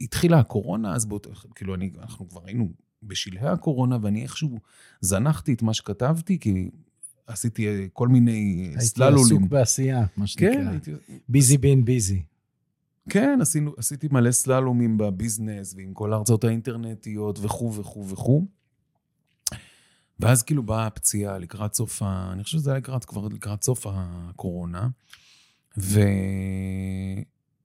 [0.00, 4.60] התחילה הקורונה, אז באות, כאילו, אני, אנחנו כבר היינו בשלהי הקורונה, ואני איכשהו
[5.00, 6.70] זנחתי את מה שכתבתי, כי
[7.26, 9.18] עשיתי כל מיני סללולים.
[9.18, 10.52] הייתי עסוק בעשייה, מה שנקרא.
[10.52, 10.92] כן, הייתי...
[11.28, 12.22] ביזי בין ביזי.
[13.08, 18.46] כן, עשינו, עשיתי מלא סללומים בביזנס, ועם כל ההרצאות האינטרנטיות, וכו' וכו' וכו'.
[20.20, 22.30] ואז כאילו באה הפציעה לקראת סוף ה...
[22.32, 24.88] אני חושב שזה היה לקראת, כבר לקראת סוף הקורונה.
[25.78, 26.00] ו...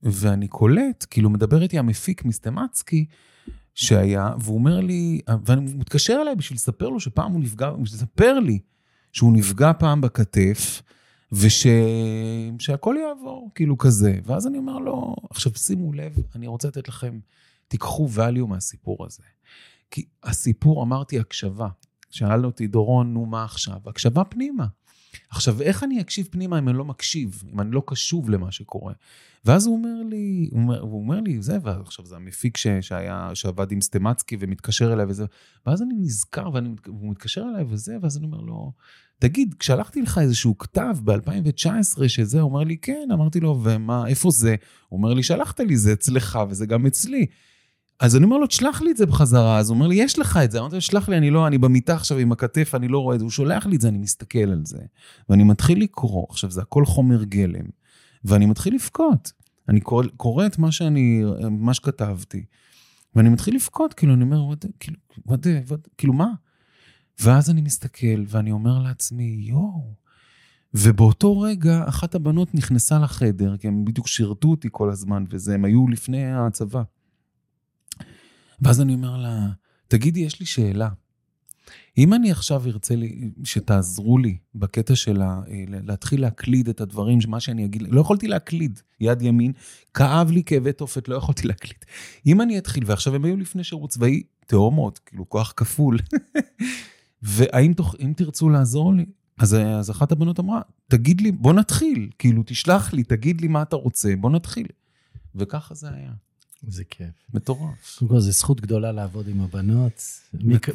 [0.02, 3.06] ואני קולט, כאילו מדבר איתי המפיק מסטמצקי,
[3.74, 8.38] שהיה, והוא אומר לי, ואני מתקשר אליי בשביל לספר לו שפעם הוא נפגע, הוא מספר
[8.38, 8.58] לי
[9.12, 10.82] שהוא נפגע פעם בכתף,
[11.32, 14.18] ושהכול יעבור, כאילו כזה.
[14.24, 17.18] ואז אני אומר לו, עכשיו שימו לב, אני רוצה לתת לכם,
[17.68, 19.22] תיקחו value מהסיפור הזה.
[19.90, 21.68] כי הסיפור, אמרתי, הקשבה.
[22.10, 23.76] שאל אותי, דורון, נו, מה עכשיו?
[23.86, 24.66] הקשבה פנימה.
[25.30, 28.92] עכשיו, איך אני אקשיב פנימה אם אני לא מקשיב, אם אני לא קשוב למה שקורה?
[29.44, 33.30] ואז הוא אומר לי, הוא אומר, הוא אומר לי, זה, ועכשיו זה המפיק ש, שהיה,
[33.34, 35.24] שעבד עם סטמצקי ומתקשר אליי וזה,
[35.66, 38.72] ואז אני נזכר, והוא מתקשר אליי וזה, ואז אני אומר לו,
[39.18, 44.30] תגיד, כשהלכתי לך איזשהו כתב ב-2019 שזה, הוא אומר לי, כן, אמרתי לו, ומה, איפה
[44.30, 44.56] זה?
[44.88, 47.26] הוא אומר לי, שלחת לי, זה אצלך וזה גם אצלי.
[48.00, 49.58] אז אני אומר לו, תשלח לי את זה בחזרה.
[49.58, 50.58] אז הוא אומר לי, יש לך את זה.
[50.58, 53.20] אמרתי לו, שלח לי, אני לא, אני במיטה עכשיו עם הכתף, אני לא רואה את
[53.20, 53.24] זה.
[53.24, 54.78] הוא שולח לי את זה, אני מסתכל על זה.
[55.28, 56.26] ואני מתחיל לקרוא.
[56.30, 57.64] עכשיו, זה הכל חומר גלם.
[58.24, 59.32] ואני מתחיל לבכות.
[59.68, 62.44] אני קורא, קורא את מה שאני, מה שכתבתי.
[63.16, 66.32] ואני מתחיל לבכות, כאילו, אני אומר, וד, כאילו, וד, וד, כאילו, מה?
[67.20, 69.94] ואז אני מסתכל, ואני אומר לעצמי, יואו.
[70.74, 75.64] ובאותו רגע, אחת הבנות נכנסה לחדר, כי הם בדיוק שירתו אותי כל הזמן, וזה, הם
[75.64, 76.82] היו לפני הצבא.
[78.62, 79.48] ואז אני אומר לה,
[79.88, 80.88] תגידי, יש לי שאלה.
[81.98, 87.40] אם אני עכשיו ארצה לי, שתעזרו לי בקטע של אה, להתחיל להקליד את הדברים, מה
[87.40, 89.52] שאני אגיד, לא יכולתי להקליד, יד ימין,
[89.94, 91.84] כאב לי כאבי תופת, לא יכולתי להקליד.
[92.26, 95.98] אם אני אתחיל, ועכשיו הם היו לפני שירות צבאי, תאומות, כאילו כוח כפול,
[97.22, 99.06] והאם תוך, תרצו לעזור לי?
[99.38, 103.62] אז, אז אחת הבנות אמרה, תגיד לי, בוא נתחיל, כאילו, תשלח לי, תגיד לי מה
[103.62, 104.66] אתה רוצה, בוא נתחיל.
[105.34, 106.12] וככה זה היה.
[106.62, 107.26] זה כיף.
[107.34, 107.96] מטורף.
[107.98, 110.02] קודם כל, זו זכות גדולה לעבוד עם הבנות.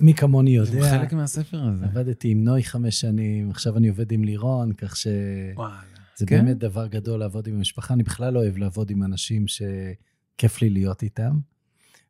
[0.02, 0.71] מי כמוני יודע.
[0.71, 1.86] זה חלק מהספר הזה.
[1.86, 5.08] עבדתי עם נוי חמש שנים, עכשיו אני עובד עם לירון, כך ש...
[5.56, 5.80] וואלה.
[6.17, 6.45] זה כן?
[6.45, 7.93] באמת דבר גדול לעבוד עם המשפחה.
[7.93, 11.39] אני בכלל לא אוהב לעבוד עם אנשים שכיף לי להיות איתם.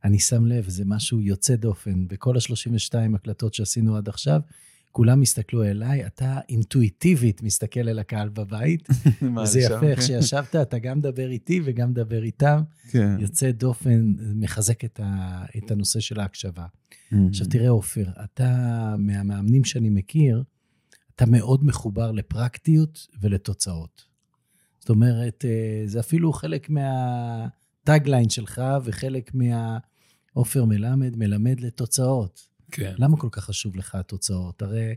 [0.03, 2.07] אני שם לב, זה משהו יוצא דופן.
[2.07, 4.41] בכל ה-32 הקלטות שעשינו עד עכשיו,
[4.95, 8.87] כולם הסתכלו אליי, אתה אינטואיטיבית מסתכל אל הקהל בבית.
[9.43, 10.01] וזה יפה, איך.
[10.01, 12.61] שישבת, אתה גם מדבר איתי וגם מדבר איתם.
[12.89, 13.17] כן.
[13.19, 16.65] יוצא דופן, מחזק את, ה, את הנושא של ההקשבה.
[17.29, 20.43] עכשיו תראה, עופר, אתה מהמאמנים שאני מכיר,
[21.15, 24.05] אתה מאוד מחובר לפרקטיות ולתוצאות.
[24.79, 29.77] זאת אומרת, אה, זה אפילו חלק מהטאגליין שלך וחלק מה...
[30.33, 32.54] עופר מלמד, מלמד לתוצאות.
[32.71, 32.93] כן.
[32.97, 34.61] למה כל כך חשוב לך התוצאות?
[34.61, 34.95] הרי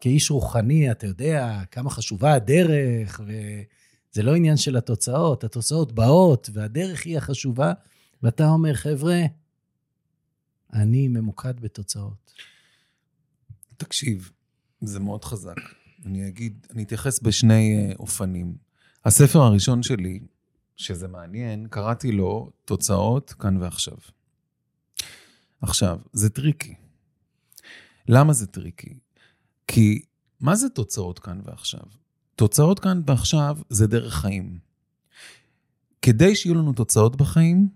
[0.00, 7.06] כאיש רוחני, אתה יודע כמה חשובה הדרך, וזה לא עניין של התוצאות, התוצאות באות, והדרך
[7.06, 7.72] היא החשובה,
[8.22, 9.20] ואתה אומר, חבר'ה,
[10.72, 12.32] אני ממוקד בתוצאות.
[13.76, 14.30] תקשיב,
[14.80, 15.56] זה מאוד חזק.
[16.06, 18.56] אני אגיד, אני אתייחס בשני uh, אופנים.
[19.04, 20.20] הספר הראשון שלי,
[20.76, 23.96] שזה מעניין, קראתי לו תוצאות כאן ועכשיו.
[25.60, 26.74] עכשיו, זה טריקי.
[28.08, 28.94] למה זה טריקי?
[29.66, 30.02] כי
[30.40, 31.80] מה זה תוצאות כאן ועכשיו?
[32.36, 34.58] תוצאות כאן ועכשיו זה דרך חיים.
[36.02, 37.68] כדי שיהיו לנו תוצאות בחיים,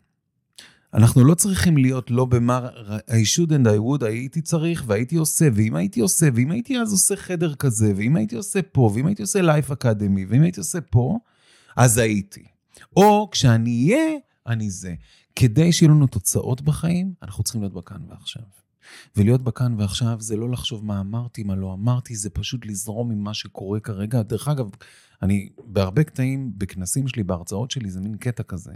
[0.94, 2.68] אנחנו לא צריכים להיות לא במה
[3.08, 6.92] I should and I would, הייתי צריך והייתי עושה, ואם הייתי עושה, ואם הייתי אז
[6.92, 10.80] עושה חדר כזה, ואם הייתי עושה פה, ואם הייתי עושה Life Academy, ואם הייתי עושה
[10.80, 11.18] פה,
[11.76, 12.44] אז הייתי.
[12.96, 14.94] או כשאני אהיה, אני זה.
[15.36, 18.61] כדי שיהיו לנו תוצאות בחיים, אנחנו צריכים להיות בכאן ועכשיו.
[19.16, 23.18] ולהיות בכאן ועכשיו זה לא לחשוב מה אמרתי, מה לא אמרתי, זה פשוט לזרום עם
[23.18, 24.22] מה שקורה כרגע.
[24.22, 24.70] דרך אגב,
[25.22, 28.72] אני בהרבה קטעים, בכנסים שלי, בהרצאות שלי, זה מין קטע כזה.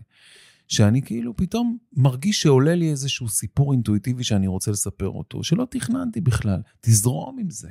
[0.68, 6.20] שאני כאילו פתאום מרגיש שעולה לי איזשהו סיפור אינטואיטיבי שאני רוצה לספר אותו, שלא תכננתי
[6.20, 6.60] בכלל.
[6.80, 7.68] תזרום עם זה.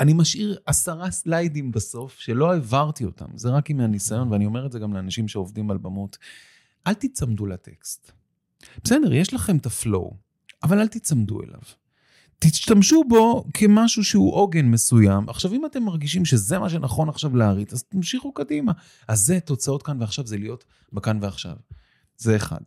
[0.00, 4.72] אני משאיר עשרה סליידים בסוף, שלא העברתי אותם, זה רק עם הניסיון, ואני אומר את
[4.72, 6.18] זה גם לאנשים שעובדים על במות.
[6.86, 8.12] אל תיצמדו לטקסט.
[8.84, 10.16] בסדר, יש לכם את הפלואו,
[10.64, 11.60] אבל אל תיצמדו אליו.
[12.38, 15.28] תשתמשו בו כמשהו שהוא עוגן מסוים.
[15.28, 18.72] עכשיו, אם אתם מרגישים שזה מה שנכון עכשיו להריץ, אז תמשיכו קדימה.
[19.08, 21.56] אז זה תוצאות כאן ועכשיו, זה להיות בכאן ועכשיו.
[22.16, 22.60] זה אחד.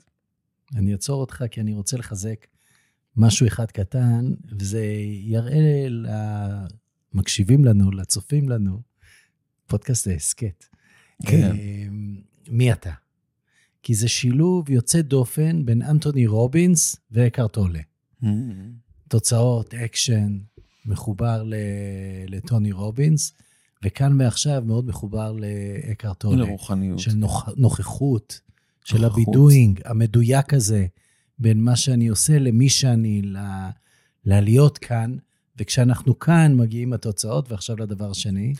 [0.75, 2.47] אני אעצור אותך כי אני רוצה לחזק
[3.15, 4.83] משהו אחד קטן, וזה
[5.21, 5.87] יראה
[7.13, 8.81] למקשיבים לנו, לצופים לנו,
[9.67, 10.65] פודקאסט ההסכת.
[11.25, 11.51] כן.
[11.51, 12.91] אמ, מי אתה?
[13.87, 17.79] כי זה שילוב יוצא דופן בין אנטוני רובינס ואקהרט טולה.
[18.23, 18.27] Mm-hmm.
[19.07, 20.37] תוצאות, אקשן,
[20.85, 21.43] מחובר
[22.27, 23.33] לטוני רובינס,
[23.83, 26.45] וכאן ועכשיו מאוד מחובר לאקהרט טולה.
[26.45, 26.99] לרוחניות.
[26.99, 27.49] של נוכ...
[27.57, 28.41] נוכחות,
[28.83, 30.85] של הבידואינג המדויק הזה,
[31.39, 33.37] בין מה שאני עושה למי שאני, ל...
[34.25, 35.17] ללהיות כאן,
[35.57, 38.53] וכשאנחנו כאן מגיעים התוצאות, ועכשיו לדבר השני.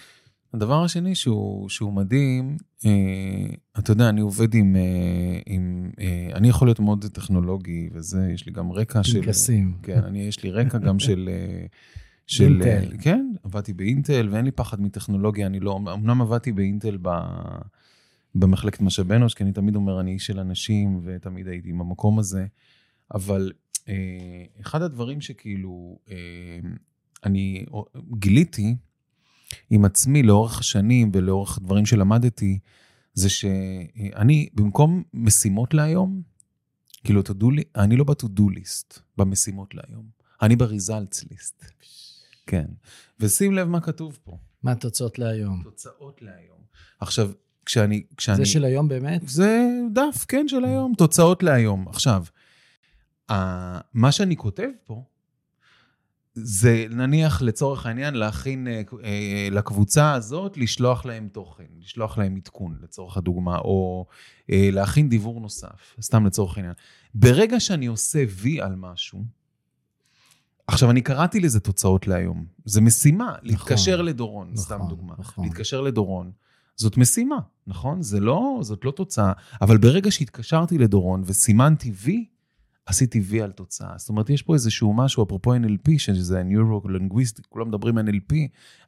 [0.57, 6.49] הדבר השני שהוא, שהוא מדהים, אה, אתה יודע, אני עובד עם, אה, עם אה, אני
[6.49, 9.21] יכול להיות מאוד טכנולוגי, וזה, יש לי גם רקע של...
[9.21, 9.77] פנקסים.
[9.83, 11.29] כן, אני, יש לי רקע גם של...
[11.31, 11.65] אה,
[12.27, 12.43] של...
[12.43, 12.97] אינטל.
[13.01, 15.79] כן, עבדתי באינטל, ואין לי פחד מטכנולוגיה, אני לא...
[15.93, 17.09] אמנם עבדתי באינטל ב...
[18.35, 22.45] במחלקת משאבי אנוש, כי אני תמיד אומר, אני איש של אנשים, ותמיד הייתי במקום הזה,
[23.13, 23.51] אבל
[23.89, 23.93] אה,
[24.61, 26.15] אחד הדברים שכאילו אה,
[27.23, 27.65] אני
[28.19, 28.75] גיליתי
[29.69, 32.59] עם עצמי לאורך השנים ולאורך דברים שלמדתי,
[33.13, 36.21] זה שאני, במקום משימות להיום,
[37.03, 40.05] כאילו, לי, אני לא ב-to-do list, במשימות להיום.
[40.41, 41.65] אני ב-results list.
[42.47, 42.65] כן.
[43.19, 44.37] ושים לב מה כתוב פה.
[44.63, 45.61] מה התוצאות להיום?
[45.63, 46.57] תוצאות להיום.
[46.99, 47.31] עכשיו,
[47.65, 48.03] כשאני...
[48.17, 48.37] כשאני...
[48.37, 49.21] זה של היום באמת?
[49.27, 50.93] זה דף, כן, של היום.
[50.97, 51.87] תוצאות להיום.
[51.87, 52.23] עכשיו,
[53.93, 55.03] מה שאני כותב פה,
[56.43, 62.77] זה נניח לצורך העניין להכין אה, אה, לקבוצה הזאת, לשלוח להם תוכן, לשלוח להם עדכון
[62.83, 64.05] לצורך הדוגמה, או
[64.51, 66.73] אה, להכין דיבור נוסף, סתם לצורך העניין.
[67.13, 69.23] ברגע שאני עושה וי על משהו,
[70.67, 75.45] עכשיו אני קראתי לזה תוצאות להיום, זה משימה, נכון, להתקשר לדורון, נכון, סתם דוגמה, נכון.
[75.45, 76.31] להתקשר לדורון.
[76.75, 78.01] זאת משימה, נכון?
[78.01, 82.25] זה לא, זאת לא תוצאה, אבל ברגע שהתקשרתי לדורון וסימנתי וי,
[82.87, 83.93] עשיתי וי על תוצאה.
[83.97, 88.35] זאת אומרת, יש פה איזשהו משהו, אפרופו NLP, שזה ה-Neuro-Linguistic, כולם מדברים NLP,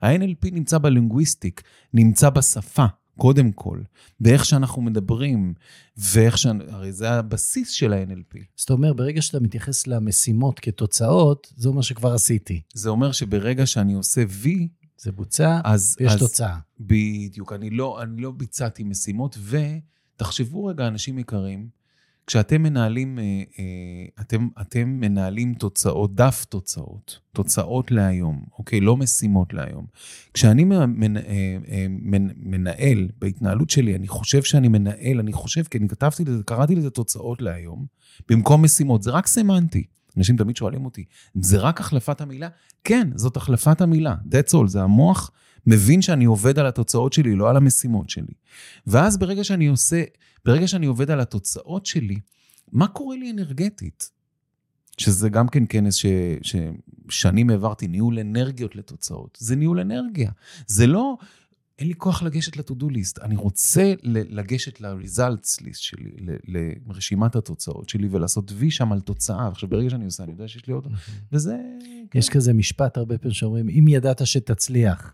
[0.01, 1.61] ה-NLP נמצא בלינגוויסטיק,
[1.93, 2.85] נמצא בשפה,
[3.17, 3.79] קודם כל,
[4.19, 5.53] באיך שאנחנו מדברים,
[5.97, 6.45] ואיך ש...
[6.67, 8.37] הרי זה הבסיס של ה-NLP.
[8.55, 12.61] זאת אומרת, ברגע שאתה מתייחס למשימות כתוצאות, זה אומר שכבר עשיתי.
[12.73, 16.57] זה אומר שברגע שאני עושה וי, זה בוצע, אז, ויש אז, תוצאה.
[16.79, 19.37] בדיוק, אני לא, אני לא ביצעתי משימות,
[20.15, 21.78] ותחשבו רגע, אנשים יקרים,
[22.29, 23.23] כשאתם מנהלים, אה,
[23.59, 23.63] אה,
[24.21, 28.81] אתם, אתם מנהלים תוצאות, דף תוצאות, תוצאות להיום, אוקיי?
[28.81, 29.85] לא משימות להיום.
[30.33, 30.85] כשאני אה,
[32.35, 36.89] מנהל בהתנהלות שלי, אני חושב שאני מנהל, אני חושב, כי אני כתבתי לזה, קראתי לזה
[36.89, 37.85] תוצאות להיום,
[38.29, 39.83] במקום משימות, זה רק סמנטי.
[40.17, 41.05] אנשים תמיד שואלים אותי,
[41.41, 42.47] זה רק החלפת המילה?
[42.83, 45.31] כן, זאת החלפת המילה, that's all, זה המוח
[45.67, 48.33] מבין שאני עובד על התוצאות שלי, לא על המשימות שלי.
[48.87, 50.03] ואז ברגע שאני עושה,
[50.45, 52.19] ברגע שאני עובד על התוצאות שלי,
[52.71, 54.09] מה קורה לי אנרגטית?
[54.97, 56.05] שזה גם כן כנס ש,
[56.41, 59.37] ששנים העברתי, ניהול אנרגיות לתוצאות.
[59.41, 60.31] זה ניהול אנרגיה.
[60.67, 61.17] זה לא
[61.79, 66.11] אין לי כוח לגשת ל-to-do list, אני רוצה לגשת ל-results list שלי,
[66.87, 69.47] לרשימת התוצאות שלי, ולעשות וי שם על תוצאה.
[69.47, 70.87] עכשיו, ברגע שאני עושה, אני יודע שיש לי עוד...
[71.31, 71.57] וזה...
[72.11, 72.19] כן.
[72.19, 75.13] יש כזה משפט הרבה פעמים שאומרים, אם ידעת שתצליח,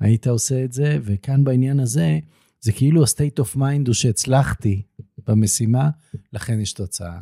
[0.00, 2.18] היית עושה את זה, וכאן בעניין הזה,
[2.60, 4.82] זה כאילו ה-state of mind הוא שהצלחתי
[5.26, 5.90] במשימה,
[6.32, 7.20] לכן יש תוצאה.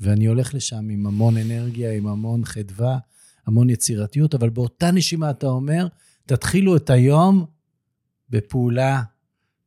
[0.00, 2.98] ואני הולך לשם עם המון אנרגיה, עם המון חדווה,
[3.46, 5.86] המון יצירתיות, אבל באותה נשימה אתה אומר,
[6.26, 7.44] תתחילו את היום
[8.30, 9.02] בפעולה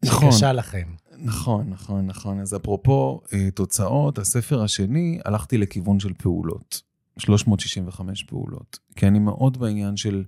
[0.06, 0.88] נכון, שקשה לכם.
[1.18, 2.40] נכון, נכון, נכון.
[2.40, 6.82] אז אפרופו אה, תוצאות, הספר השני, הלכתי לכיוון של פעולות.
[7.18, 8.80] 365 פעולות.
[8.96, 10.24] כי אני מאוד בעניין של,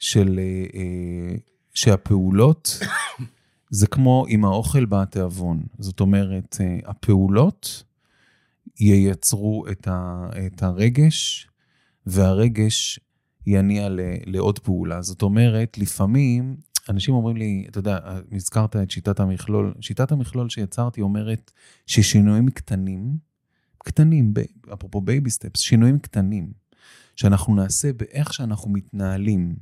[0.00, 1.36] של אה, אה,
[1.74, 2.78] שהפעולות
[3.70, 5.62] זה כמו עם האוכל בתיאבון.
[5.78, 7.84] זאת אומרת, הפעולות
[8.80, 11.48] ייצרו את, ה, את הרגש,
[12.06, 13.00] והרגש
[13.46, 13.88] יניע
[14.26, 15.02] לעוד פעולה.
[15.02, 16.56] זאת אומרת, לפעמים
[16.88, 17.98] אנשים אומרים לי, אתה יודע,
[18.32, 21.50] הזכרת את שיטת המכלול, שיטת המכלול שיצרתי אומרת
[21.86, 23.16] ששינויים קטנים,
[23.84, 24.34] קטנים,
[24.72, 26.52] אפרופו baby steps, שינויים קטנים,
[27.16, 29.56] שאנחנו נעשה באיך שאנחנו מתנהלים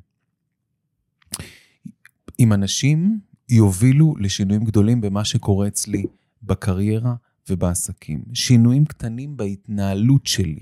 [2.39, 6.05] עם אנשים, יובילו לשינויים גדולים במה שקורה אצלי
[6.43, 7.15] בקריירה
[7.51, 8.25] ובעסקים.
[8.35, 10.61] שינויים קטנים בהתנהלות שלי.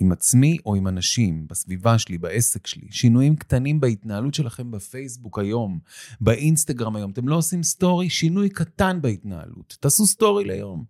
[0.00, 2.86] עם עצמי או עם אנשים, בסביבה שלי, בעסק שלי.
[2.90, 5.78] שינויים קטנים בהתנהלות שלכם בפייסבוק היום,
[6.20, 7.10] באינסטגרם היום.
[7.10, 9.76] אתם לא עושים סטורי, שינוי קטן בהתנהלות.
[9.80, 10.84] תעשו סטורי ליום.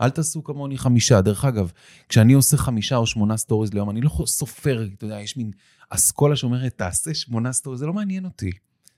[0.00, 1.20] אל תעשו כמוני חמישה.
[1.20, 1.72] דרך אגב,
[2.08, 5.50] כשאני עושה חמישה או שמונה סטוריז ליום, אני לא סופר, אתה יודע, יש מין
[5.90, 8.50] אסכולה שאומרת, תעשה שמונה סטוריז, זה לא מעניין אותי.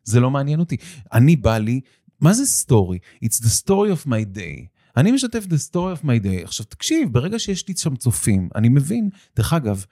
[0.08, 0.76] זה לא מעניין אותי.
[1.12, 1.80] אני בא לי,
[2.20, 2.98] מה זה סטורי?
[3.24, 4.66] It's the story of my day.
[4.96, 6.44] אני משתף the story of my day.
[6.44, 9.84] עכשיו, תקשיב, ברגע שיש לי שם צופים, אני מבין, דרך אגב,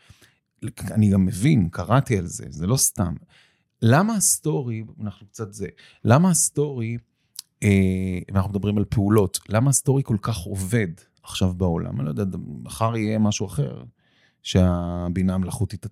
[0.91, 3.15] אני גם מבין, קראתי על זה, זה לא סתם.
[3.83, 5.67] למה הסטורי, אנחנו קצת זה,
[6.05, 6.97] למה הסטורי,
[7.63, 10.89] אה, אנחנו מדברים על פעולות, למה הסטורי כל כך עובד
[11.23, 12.01] עכשיו בעולם?
[12.01, 13.83] אני לא יודע, מחר יהיה משהו אחר,
[14.47, 15.87] שהבינה המלאכותית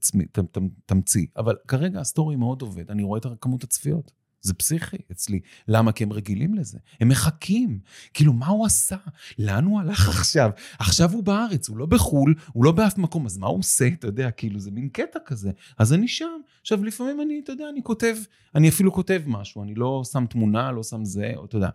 [0.86, 4.12] תמציא, אבל כרגע הסטורי מאוד עובד, אני רואה את כמות הצפיות.
[4.40, 5.40] זה פסיכי אצלי.
[5.68, 5.92] למה?
[5.92, 6.78] כי הם רגילים לזה.
[7.00, 7.78] הם מחכים.
[8.14, 8.96] כאילו, מה הוא עשה?
[9.38, 10.50] לאן הוא הלך עכשיו?
[10.78, 13.88] עכשיו הוא בארץ, הוא לא בחו"ל, הוא לא באף מקום, אז מה הוא עושה?
[13.88, 15.50] אתה יודע, כאילו, זה מין קטע כזה.
[15.78, 16.40] אז אני שם.
[16.60, 18.16] עכשיו, לפעמים אני, אתה יודע, אני כותב,
[18.54, 21.68] אני אפילו כותב משהו, אני לא שם תמונה, לא שם זה, או אתה יודע.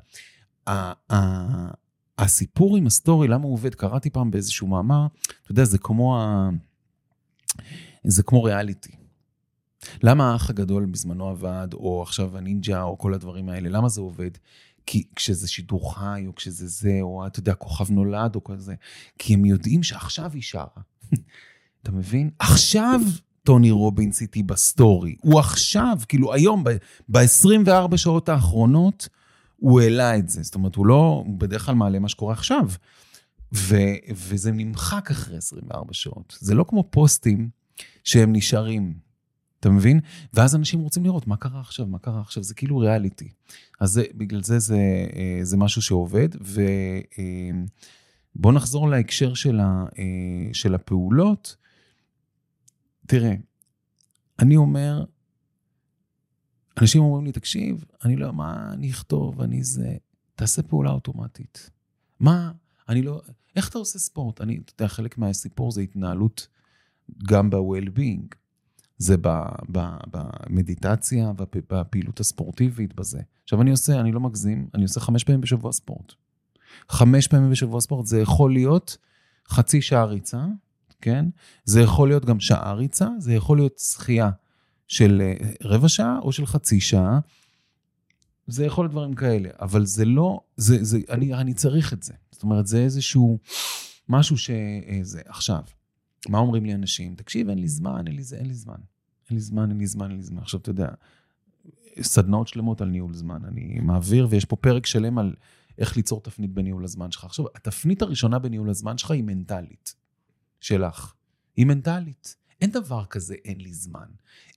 [2.18, 3.76] הסיפור עם הסטורי, למה הוא עובד?
[3.76, 5.08] קראתי פעם באיזשהו מאמר,
[5.44, 6.50] אתה יודע, זה כמו ה...
[8.04, 8.92] זה כמו ריאליטי.
[10.04, 14.32] למה האח הגדול בזמנו עבד, או עכשיו הנינג'ה, או כל הדברים האלה, למה זה עובד?
[14.86, 18.76] כי כשזה שידור חי, או כשזה זה, או אתה יודע, כוכב נולד, או כזה,
[19.20, 20.82] כי הם יודעים שעכשיו היא שרה.
[21.82, 22.30] אתה מבין?
[22.40, 23.02] עכשיו
[23.44, 25.16] טוני רובינס איתי בסטורי.
[25.22, 26.64] הוא עכשיו, כאילו היום,
[27.10, 29.10] ב-24 שעות האחרונות,
[29.56, 30.44] הוא העלה את זה.
[30.44, 32.70] זאת אומרת, הוא לא, הוא בדרך כלל מעלה מה שקורה עכשיו.
[33.54, 36.38] ו- וזה נמחק אחרי 24 שעות.
[36.40, 37.50] זה לא כמו פוסטים
[38.04, 39.10] שהם נשארים.
[39.60, 40.00] אתה מבין?
[40.34, 43.30] ואז אנשים רוצים לראות מה קרה עכשיו, מה קרה עכשיו, זה כאילו ריאליטי.
[43.80, 44.78] אז זה, בגלל זה זה,
[45.16, 51.56] אה, זה משהו שעובד, ובואו אה, נחזור להקשר של, ה, אה, של הפעולות.
[53.08, 53.34] תראה,
[54.40, 55.06] אני אומר,
[56.82, 59.98] אנשים אומרים לי, תקשיב, אני לא, מה אני אכתוב, אני זה,
[60.36, 61.70] תעשה פעולה אוטומטית.
[62.20, 62.52] מה,
[62.90, 63.22] אני לא,
[63.56, 64.42] איך אתה עושה ספורט?
[64.42, 66.48] אני, אתה יודע, חלק מהסיפור זה התנהלות
[67.28, 68.36] גם ב-well-being.
[68.98, 69.16] זה
[70.12, 71.32] במדיטציה,
[71.70, 73.20] בפעילות הספורטיבית, בזה.
[73.44, 76.14] עכשיו, אני עושה, אני לא מגזים, אני עושה חמש פעמים בשבוע ספורט.
[76.90, 78.98] חמש פעמים בשבוע ספורט, זה יכול להיות
[79.50, 80.46] חצי שעה ריצה,
[81.02, 81.26] כן?
[81.66, 84.30] זה יכול להיות גם שעה ריצה, זה יכול להיות שחייה
[84.88, 87.20] של אה, רבע שעה או של חצי שעה.
[88.52, 92.14] זה יכול להיות דברים כאלה, אבל זה לא, זה, זה, אני, אני צריך את זה.
[92.32, 93.40] זאת אומרת, זה איזשהו
[94.10, 95.62] משהו שזה, עכשיו,
[96.30, 97.16] מה אומרים לי אנשים?
[97.16, 98.80] תקשיב, אין לי זמן, אין לי זה, אין לי זמן.
[99.30, 100.42] אין לי זמן, אין לי זמן, אין לי זמן.
[100.42, 100.90] עכשיו, אתה יודע,
[102.02, 103.46] סדנאות שלמות על ניהול זמן.
[103.46, 105.36] אני מעביר, ויש פה פרק שלם על
[105.78, 107.26] איך ליצור תפנית בניהול הזמן שלך.
[107.26, 109.96] עכשיו, התפנית הראשונה בניהול הזמן שלך היא מנטלית.
[110.60, 111.14] שלך.
[111.56, 112.36] היא מנטלית.
[112.62, 114.08] אין דבר כזה, אין לי זמן.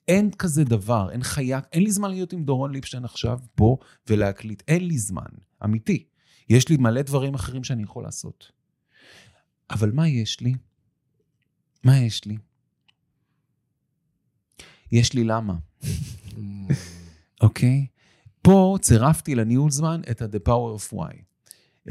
[0.09, 4.63] אין כזה דבר, אין חיה, אין לי זמן להיות עם דורון ליפשטיין עכשיו פה ולהקליט.
[4.69, 5.31] אין לי זמן,
[5.65, 6.05] אמיתי.
[6.49, 8.53] יש לי מלא דברים אחרים שאני יכול לעשות.
[9.71, 10.55] אבל מה יש לי?
[11.85, 12.37] מה יש לי?
[14.93, 15.55] יש לי למה.
[17.41, 17.87] אוקיי?
[17.89, 17.93] okay?
[18.43, 21.17] פה צירפתי לניהול זמן את ה-The Power of Why.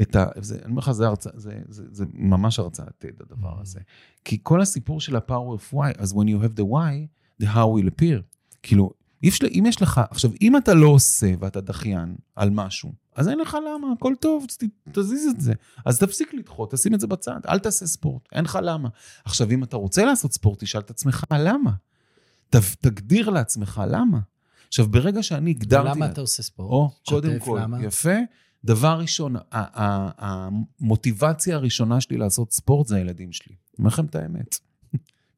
[0.02, 0.26] את ה...
[0.40, 3.80] זה, אני אומר לך, זה, הרצא, זה, זה, זה ממש הרצאת TED, הדבר הזה.
[4.24, 7.06] כי כל הסיפור של ה-Power of Why, אז when you have the why,
[7.42, 8.22] how will appear.
[8.62, 8.90] כאילו,
[9.22, 13.38] יש, אם יש לך, עכשיו, אם אתה לא עושה ואתה דחיין על משהו, אז אין
[13.38, 14.46] לך למה, הכל טוב,
[14.92, 15.52] תזיז את זה.
[15.86, 18.88] אז תפסיק לדחות, תשים את זה בצד, אל תעשה ספורט, אין לך למה.
[19.24, 21.70] עכשיו, אם אתה רוצה לעשות ספורט, תשאל את עצמך למה.
[22.50, 24.18] ת, תגדיר לעצמך למה.
[24.68, 25.88] עכשיו, ברגע שאני הגדרתי...
[25.88, 26.70] ולמה אתה עושה ספורט?
[26.70, 27.84] או, קודם כל, למה?
[27.84, 28.16] יפה.
[28.64, 33.54] דבר ראשון, המוטיבציה הראשונה שלי לעשות ספורט זה הילדים שלי.
[33.54, 34.58] אני אומר לכם את האמת.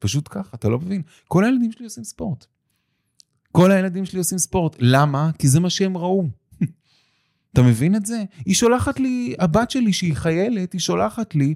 [0.05, 1.01] פשוט ככה, אתה לא מבין.
[1.27, 2.45] כל הילדים שלי עושים ספורט.
[3.51, 4.75] כל הילדים שלי עושים ספורט.
[4.79, 5.31] למה?
[5.37, 6.27] כי זה מה שהם ראו.
[7.53, 8.23] אתה מבין את זה?
[8.45, 11.55] היא שולחת לי, הבת שלי שהיא חיילת, היא שולחת לי,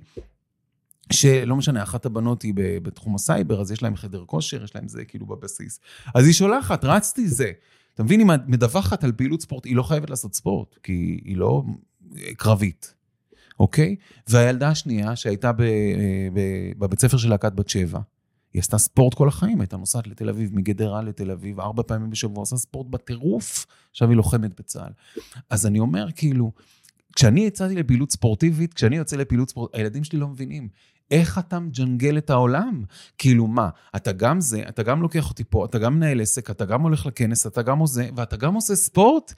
[1.13, 5.05] שלא משנה, אחת הבנות היא בתחום הסייבר, אז יש להם חדר כושר, יש להם זה
[5.05, 5.79] כאילו בבסיס.
[6.15, 7.51] אז היא שולחת, רצתי זה.
[7.93, 11.37] אתה מבין, אם את מדווחת על פעילות ספורט, היא לא חייבת לעשות ספורט, כי היא
[11.37, 11.63] לא
[12.37, 12.93] קרבית,
[13.59, 13.95] אוקיי?
[14.27, 15.51] והילדה השנייה, שהייתה
[16.77, 17.99] בבית ספר של להקת בת שבע,
[18.53, 22.39] היא עשתה ספורט כל החיים, הייתה נוסעת לתל אביב, מגדרה לתל אביב, ארבע פעמים בשבוע,
[22.39, 24.91] עושה ספורט בטירוף, עכשיו היא לוחמת בצה"ל.
[25.49, 26.51] אז אני אומר, כאילו,
[27.15, 30.69] כשאני יצאתי לפעילות ספורטיבית, כשאני יוצא לפעילות ספורטיבית, הילדים שלי לא מבינים.
[31.11, 32.83] איך אתה מג'נגל את העולם?
[33.17, 36.65] כאילו מה, אתה גם זה, אתה גם לוקח אותי פה, אתה גם מנהל עסק, אתה
[36.65, 39.33] גם הולך לכנס, אתה גם עושה, ואתה גם עושה ספורט?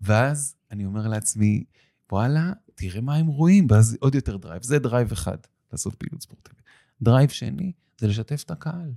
[0.00, 1.64] ואז אני אומר לעצמי,
[2.12, 4.62] וואלה, תראה מה הם רואים, ואז עוד יותר drive.
[4.62, 5.36] זה drive אחד,
[5.72, 6.62] לעשות פעילות ספורטיבית.
[7.02, 8.92] drive שני, זה לשתף את הקהל.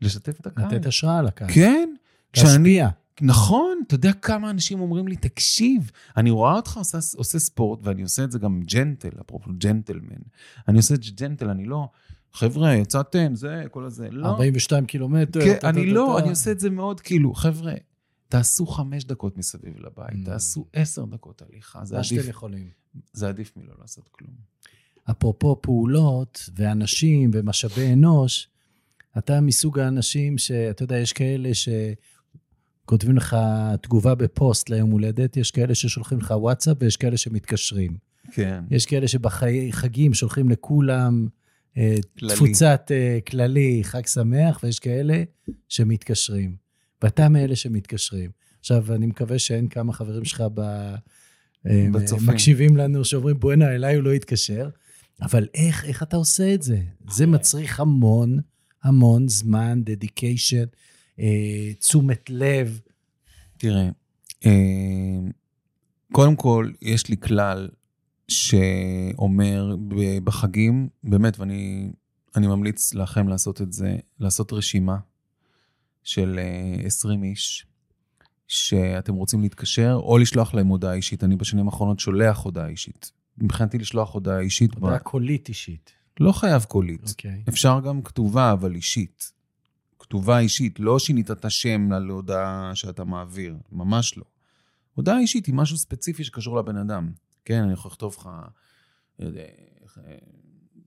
[0.00, 0.66] לשתף את הקהל.
[0.66, 1.48] לתת השראה לקהל.
[1.54, 1.94] כן.
[2.36, 2.88] להשפיע.
[3.20, 8.02] נכון, אתה יודע כמה אנשים אומרים לי, תקשיב, אני רואה אותך עושה, עושה ספורט, ואני
[8.02, 10.22] עושה את זה גם gentle, אפרופו ג'נטלמן.
[10.68, 11.88] אני עושה את זה gentle, אני לא,
[12.32, 14.26] חבר'ה, יצאתם, זה, כל הזה, לא.
[14.26, 15.40] 42 קילומטר.
[15.40, 17.72] כן, אני לא, אני עושה את זה מאוד כאילו, חבר'ה,
[18.28, 20.26] תעשו חמש דקות מסביב לבית, mm.
[20.26, 22.12] תעשו עשר דקות הליכה, זה עדיף.
[22.12, 22.70] מה שאתם יכולים.
[23.12, 24.32] זה עדיף מלא לעשות כלום.
[25.10, 28.48] אפרופו פעולות ואנשים ומשאבי אנוש,
[29.18, 31.68] אתה מסוג האנשים שאתה יודע, יש כאלה ש...
[32.84, 33.36] כותבים לך
[33.82, 37.96] תגובה בפוסט ליום הולדת, יש כאלה ששולחים לך וואטסאפ ויש כאלה שמתקשרים.
[38.32, 38.64] כן.
[38.70, 41.26] יש כאלה שבחגים שולחים לכולם
[41.78, 42.34] אה, כללי.
[42.34, 45.22] תפוצת uh, כללי, חג שמח, ויש כאלה
[45.68, 46.56] שמתקשרים.
[47.02, 48.30] ואתה מאלה שמתקשרים.
[48.60, 50.60] עכשיו, אני מקווה שאין כמה חברים שלך ב...
[51.66, 52.28] אה, בצופים.
[52.28, 54.68] מקשיבים לנו, שאומרים, בואנה, אליי הוא לא יתקשר.
[55.22, 56.82] אבל איך, איך אתה עושה את זה?
[57.10, 58.40] זה מצריך המון,
[58.82, 60.64] המון זמן, דדיקיישן.
[61.20, 62.80] אה, תשומת לב.
[63.56, 63.88] תראה,
[64.46, 64.50] אה,
[66.12, 67.68] קודם כל, יש לי כלל
[68.28, 69.76] שאומר
[70.24, 71.92] בחגים, באמת, ואני
[72.36, 74.96] ממליץ לכם לעשות את זה, לעשות רשימה
[76.02, 76.40] של
[76.84, 77.66] 20 אה, איש
[78.48, 81.24] שאתם רוצים להתקשר, או לשלוח להם הודעה אישית.
[81.24, 83.12] אני בשנים האחרונות שולח הודעה אישית.
[83.38, 84.74] מבחינתי לשלוח הודעה אישית.
[84.74, 85.02] הודעה ב...
[85.02, 85.92] קולית אישית.
[86.20, 87.04] לא חייב קולית.
[87.04, 87.10] Okay.
[87.10, 87.44] אוקיי.
[87.48, 89.32] אפשר גם כתובה, אבל אישית.
[89.98, 94.24] כתובה אישית, לא שינית את השם על הודעה שאתה מעביר, ממש לא.
[94.94, 97.12] הודעה אישית היא משהו ספציפי שקשור לבן אדם.
[97.44, 98.28] כן, אני יכול לכתוב לך,
[99.20, 99.26] אה,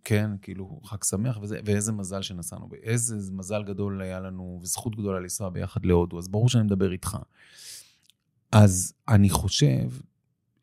[0.03, 5.19] כן, כאילו, חג שמח וזה, ואיזה מזל שנסענו, ואיזה מזל גדול היה לנו, וזכות גדולה
[5.19, 7.17] לנסוע ביחד להודו, אז ברור שאני מדבר איתך.
[8.51, 9.89] אז אני חושב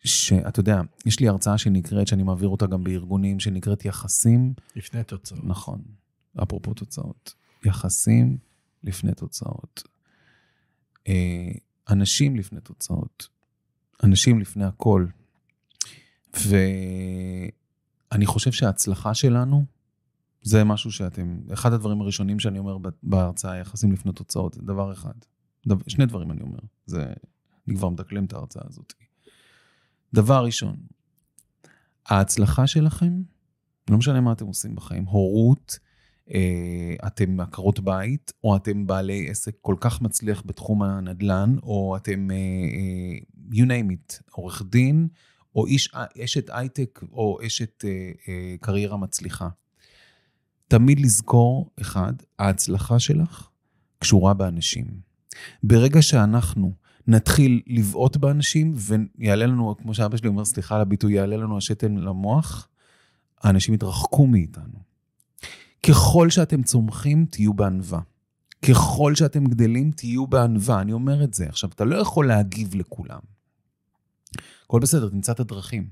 [0.05, 4.55] שאתה יודע, יש לי הרצאה שנקראת, שאני מעביר אותה גם בארגונים, שנקראת יחסים.
[4.77, 5.45] לפני תוצאות.
[5.45, 5.83] נכון,
[6.43, 7.35] אפרופו תוצאות.
[7.65, 8.39] יחסים
[8.85, 9.83] לפני תוצאות.
[11.09, 11.53] אה,
[11.89, 13.29] אנשים לפני תוצאות.
[14.05, 15.07] אנשים לפני הכל.
[16.35, 19.65] ואני חושב שההצלחה שלנו,
[20.43, 25.15] זה משהו שאתם, אחד הדברים הראשונים שאני אומר בהרצאה, יחסים לפני תוצאות, זה דבר אחד.
[25.67, 27.13] דבר, שני דברים אני אומר, זה,
[27.69, 28.93] אני כבר מדקלם את ההרצאה הזאת.
[30.15, 30.77] דבר ראשון,
[32.07, 33.23] ההצלחה שלכם,
[33.91, 35.79] לא משנה מה אתם עושים בחיים, הורות
[36.35, 42.29] אה, אתם עקרות בית, או אתם בעלי עסק כל כך מצליח בתחום הנדל"ן, או אתם,
[42.31, 43.19] אה, אה,
[43.53, 45.09] you name it, עורך דין,
[45.55, 45.91] או איש,
[46.25, 47.85] אשת הייטק, או אשת
[48.61, 49.49] קריירה מצליחה.
[50.69, 53.49] תמיד לזכור, אחד, ההצלחה שלך
[53.99, 54.87] קשורה באנשים.
[55.63, 56.73] ברגע שאנחנו
[57.11, 58.75] נתחיל לבעוט באנשים,
[59.19, 62.69] ויעלה לנו, כמו שאבא שלי אומר, סליחה על הביטוי, יעלה לנו השתן למוח,
[63.41, 64.79] האנשים יתרחקו מאיתנו.
[65.87, 68.01] ככל שאתם צומחים, תהיו בענווה.
[68.69, 70.81] ככל שאתם גדלים, תהיו בענווה.
[70.81, 71.47] אני אומר את זה.
[71.49, 73.21] עכשיו, אתה לא יכול להגיב לכולם.
[74.65, 75.89] הכל בסדר, תמצא את הדרכים.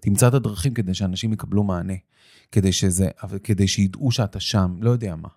[0.00, 1.94] תמצא את הדרכים כדי שאנשים יקבלו מענה.
[2.52, 3.08] כדי שזה,
[3.44, 5.28] כדי שידעו שאתה שם, לא יודע מה.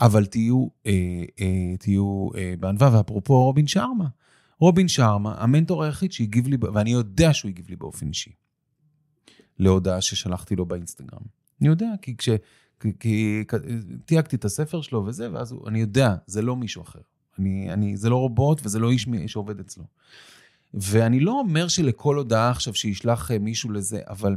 [0.00, 4.06] אבל תהיו, אה, אה, תהיו אה, בענווה, ואפרופו רובין שרמה.
[4.64, 8.32] רובין שרמה, המנטור היחיד שהגיב לי, ואני יודע שהוא הגיב לי באופן אישי,
[9.58, 11.22] להודעה ששלחתי לו באינסטגרם.
[11.60, 12.28] אני יודע, כי כש...
[13.00, 13.44] כי,
[14.04, 16.98] תייגתי את הספר שלו וזה, ואז הוא, אני יודע, זה לא מישהו אחר.
[17.38, 19.84] אני, אני, זה לא רובוט וזה לא איש שעובד אצלו.
[20.74, 24.36] ואני לא אומר שלכל הודעה עכשיו שישלח אה, מישהו לזה, אבל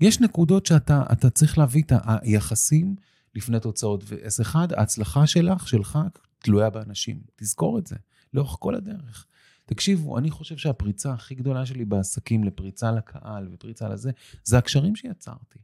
[0.00, 2.96] יש נקודות שאתה צריך להביא את היחסים
[3.34, 4.04] לפני תוצאות.
[4.06, 5.98] ואז אחד, ההצלחה שלך, שלך,
[6.38, 7.20] תלויה באנשים.
[7.36, 7.96] תזכור את זה,
[8.34, 9.26] לאורך כל הדרך.
[9.68, 14.10] תקשיבו, אני חושב שהפריצה הכי גדולה שלי בעסקים לפריצה לקהל ופריצה לזה,
[14.44, 15.58] זה הקשרים שיצרתי.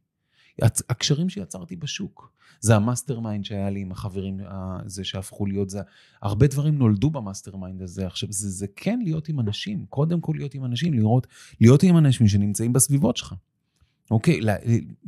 [0.63, 2.33] הקשרים שיצרתי בשוק.
[2.61, 5.81] זה ה mastermind שהיה לי עם החברים הזה שהפכו להיות, זה,
[6.23, 8.07] הרבה דברים נולדו ב mastermind הזה.
[8.07, 11.27] עכשיו, זה, זה כן להיות עם אנשים, קודם כל להיות עם אנשים, לראות,
[11.61, 13.35] להיות עם אנשים שנמצאים בסביבות שלך.
[14.11, 14.41] אוקיי,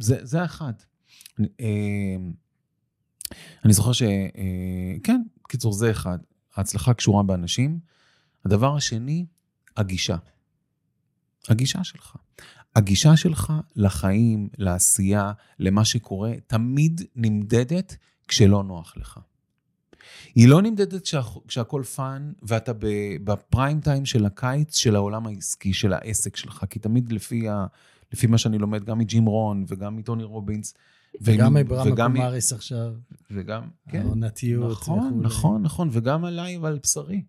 [0.01, 0.73] זה, זה אחד.
[1.41, 2.17] אה,
[3.65, 4.03] אני זוכר ש...
[4.03, 6.19] אה, כן, בקיצור, זה אחד.
[6.57, 7.79] ההצלחה קשורה באנשים.
[8.47, 9.27] הדבר השני,
[9.77, 10.17] הגישה.
[11.49, 12.17] הגישה שלך.
[12.77, 17.97] הגישה שלך לחיים, לעשייה, למה שקורה, תמיד נמדדת
[18.29, 19.21] כשלא נוח לך.
[20.35, 21.09] היא לא נמדדת
[21.49, 22.73] כשהכול fun ואתה
[23.25, 27.67] בפריים טיים של הקיץ של העולם העסקי, של העסק שלך, כי תמיד לפי, ה,
[28.13, 30.75] לפי מה שאני לומד, גם מג'ים רון וגם מטוני רובינס,
[31.21, 32.95] וגם מברהמה קומאריס עכשיו.
[33.31, 34.01] וגם, כן.
[34.01, 34.73] העונתיות.
[34.73, 37.23] נכון, נכון, נכון, וגם עליי ועל בשרי.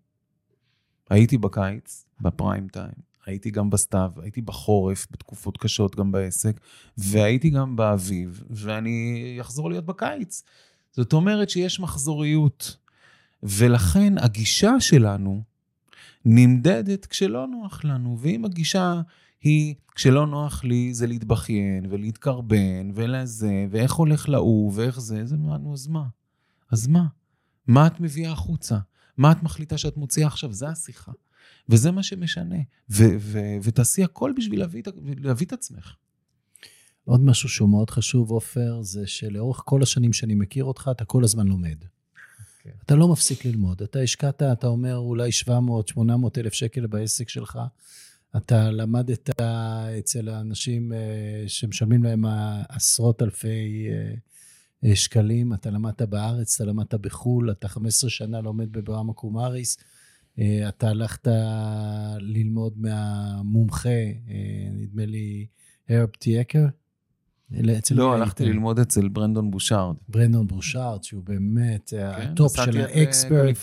[1.10, 6.60] הייתי בקיץ, בפריים טיים, הייתי גם בסתיו, הייתי בחורף, בתקופות קשות גם בעסק,
[6.98, 10.42] והייתי גם באביב, ואני אחזור להיות בקיץ.
[10.92, 12.76] זאת אומרת שיש מחזוריות.
[13.42, 15.42] ולכן הגישה שלנו
[16.24, 19.00] נמדדת כשלא נוח לנו, ואם הגישה
[19.40, 25.58] היא, כשלא נוח לי, זה להתבכיין ולהתקרבן ולזה, ואיך הולך להוא, ואיך זה, זה מה,
[25.58, 26.04] נו, אז מה?
[26.70, 27.06] אז מה?
[27.66, 28.78] מה את מביאה החוצה?
[29.18, 30.52] מה את מחליטה שאת מוציאה עכשיו?
[30.52, 31.12] זה השיחה.
[31.68, 32.56] וזה מה שמשנה.
[32.90, 34.82] ו- ו- ותעשי הכל בשביל להביא,
[35.18, 35.94] להביא את עצמך.
[37.04, 41.24] עוד משהו שהוא מאוד חשוב, עופר, זה שלאורך כל השנים שאני מכיר אותך, אתה כל
[41.24, 41.76] הזמן לומד.
[41.82, 42.62] Okay.
[42.62, 42.70] כן.
[42.84, 43.82] אתה לא מפסיק ללמוד.
[43.82, 47.58] אתה השקעת, אתה אומר, אולי 700, 800 אלף שקל בעסק שלך.
[48.36, 49.30] אתה למדת
[49.98, 50.98] אצל האנשים אה,
[51.46, 52.24] שמשלמים להם
[52.68, 54.14] עשרות אלפי אה, אה,
[54.94, 59.76] שקלים, אתה למדת בארץ, אתה למדת בחו"ל, אתה 15 שנה לומד בברהמה קומאריס,
[60.68, 61.28] אתה הלכת
[62.18, 63.88] ללמוד מהמומחה,
[64.72, 65.46] נדמה לי,
[65.88, 66.66] הארב אקר,
[67.90, 69.96] לא, הלכתי ללמוד אצל ברנדון בושארד.
[70.08, 73.58] ברנדון בושארד, שהוא באמת כן, ה top של ה expert,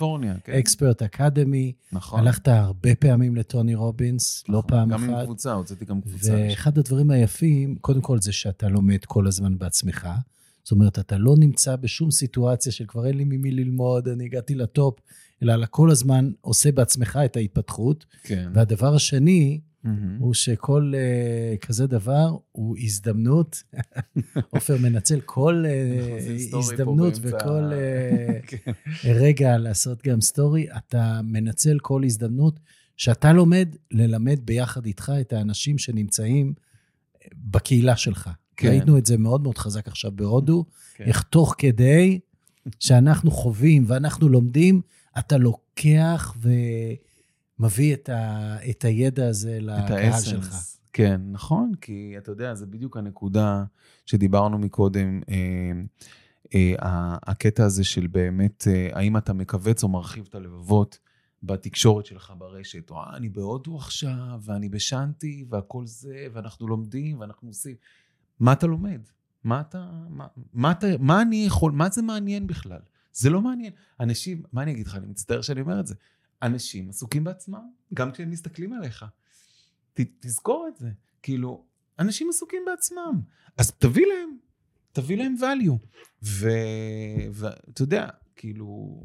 [0.50, 1.74] Expert Academy.
[1.92, 2.20] נכון.
[2.20, 5.04] הלכת הרבה פעמים לטוני רובינס, לא נכון, פעם אחת.
[5.04, 6.34] גם עם קבוצה, הוצאתי גם קבוצה.
[6.34, 10.08] ואחד הדברים היפים, קודם כל זה שאתה לומד כל הזמן בעצמך.
[10.66, 14.56] זאת אומרת, אתה לא נמצא בשום סיטואציה של כבר אין לי ממי ללמוד, אני הגעתי
[14.56, 15.00] לטופ,
[15.44, 18.06] אלא אתה כל הזמן עושה בעצמך את ההתפתחות.
[18.24, 18.52] כן.
[18.54, 19.90] והדבר השני, mm-hmm.
[20.20, 23.64] הוא שכל uh, כזה דבר הוא הזדמנות.
[24.50, 28.72] עופר מנצל כל uh, הזדמנות וכל uh.
[29.22, 30.68] רגע לעשות גם סטורי.
[30.78, 32.60] אתה מנצל כל הזדמנות
[32.98, 36.54] שאתה לומד ללמד ביחד איתך את האנשים שנמצאים
[37.36, 38.30] בקהילה שלך.
[38.58, 38.68] כן.
[38.68, 41.04] ראינו את זה מאוד מאוד חזק עכשיו בהודו, כן.
[41.04, 42.20] איך תוך כדי
[42.80, 44.82] שאנחנו חווים ואנחנו לומדים,
[45.20, 46.50] אתה לוקח ו...
[47.60, 50.56] מביא את, ה, את הידע הזה לקהל שלך.
[50.94, 53.64] כן, נכון, כי אתה יודע, זה בדיוק הנקודה
[54.06, 55.36] שדיברנו מקודם, אה,
[56.56, 61.00] אה, הקטע הזה של באמת, אה, האם אתה מכווץ או מרחיב את הלבבות
[61.44, 67.76] בתקשורת שלך ברשת, או אני בהודו עכשיו, ואני בשנתי, והכל זה, ואנחנו לומדים, ואנחנו עושים.
[68.40, 69.02] מה אתה לומד?
[69.44, 72.80] מה אתה, מה, מה אתה, מה אני יכול, מה זה מעניין בכלל?
[73.14, 73.74] זה לא מעניין.
[74.00, 75.96] אנשים, מה אני אגיד לך, אני מצטער שאני אומר את זה.
[76.42, 79.06] אנשים עסוקים בעצמם, גם כשהם מסתכלים עליך.
[79.94, 80.92] ת, תזכור את זה.
[81.22, 81.66] כאילו,
[82.00, 83.22] אנשים עסוקים בעצמם.
[83.58, 84.38] אז תביא להם,
[84.92, 85.78] תביא להם value.
[87.32, 89.00] ואתה יודע, כאילו,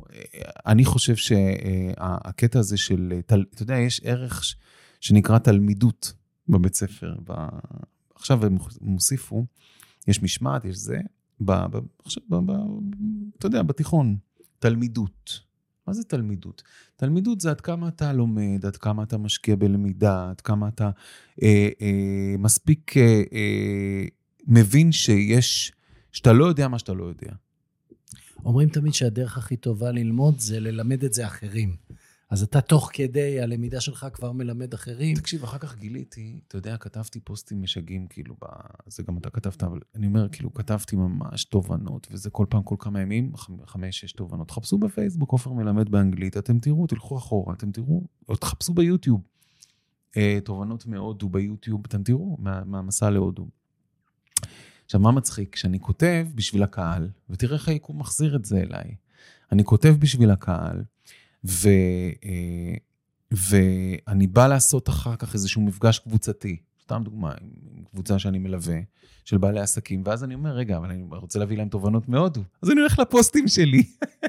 [0.66, 4.42] אני חושב שהקטע הזה של, אתה יודע, יש ערך
[5.00, 6.12] שנקרא תלמידות
[6.48, 7.14] בבית ספר.
[8.20, 9.46] עכשיו הם הוסיפו,
[10.08, 10.98] יש משמעת, יש זה,
[11.40, 12.52] ב, ב, עכשיו, ב, ב,
[13.38, 14.16] אתה יודע, בתיכון,
[14.58, 15.40] תלמידות.
[15.86, 16.62] מה זה תלמידות?
[16.96, 20.90] תלמידות זה עד כמה אתה לומד, עד כמה אתה משקיע בלמידה, עד כמה אתה
[21.42, 24.04] אה, אה, מספיק אה, אה,
[24.46, 25.72] מבין שיש,
[26.12, 27.32] שאתה לא יודע מה שאתה לא יודע.
[28.44, 31.76] אומרים תמיד שהדרך הכי טובה ללמוד זה ללמד את זה אחרים.
[32.30, 35.16] אז אתה תוך כדי הלמידה שלך כבר מלמד אחרים.
[35.16, 38.46] תקשיב, אחר כך גיליתי, אתה יודע, כתבתי פוסטים משגעים, כאילו, ב...
[38.86, 42.74] זה גם אתה כתבת, אבל אני אומר, כאילו, כתבתי ממש תובנות, וזה כל פעם, כל
[42.78, 43.32] כמה ימים,
[43.66, 44.50] חמש, שש תובנות.
[44.50, 49.22] חפשו בפייסבוק, עופר מלמד באנגלית, אתם תראו, תלכו אחורה, אתם תראו, או תחפשו ביוטיוב.
[50.16, 53.48] אה, תובנות מהודו ביוטיוב, אתם תראו, מה, מהמסע להודו.
[54.84, 55.54] עכשיו, מה מצחיק?
[55.54, 58.94] כשאני כותב בשביל הקהל, ותראה איך היקום מחזיר את זה אליי.
[59.52, 60.82] אני כותב בשביל הקהל,
[61.44, 61.68] ו,
[62.24, 62.74] אה,
[63.30, 68.78] ואני בא לעשות אחר כך איזשהו מפגש קבוצתי, סתם דוגמה, עם קבוצה שאני מלווה,
[69.24, 72.42] של בעלי עסקים, ואז אני אומר, רגע, אבל אני רוצה להביא להם תובנות מהודו.
[72.62, 73.82] אז אני הולך לפוסטים שלי.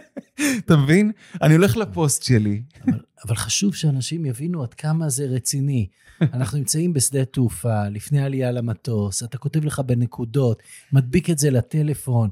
[0.66, 1.12] אתה מבין?
[1.42, 2.62] אני הולך לפוסט שלי.
[2.88, 5.88] אבל, אבל חשוב שאנשים יבינו עד כמה זה רציני.
[6.34, 12.30] אנחנו נמצאים בשדה תעופה, לפני עלייה למטוס, אתה כותב לך בנקודות, מדביק את זה לטלפון,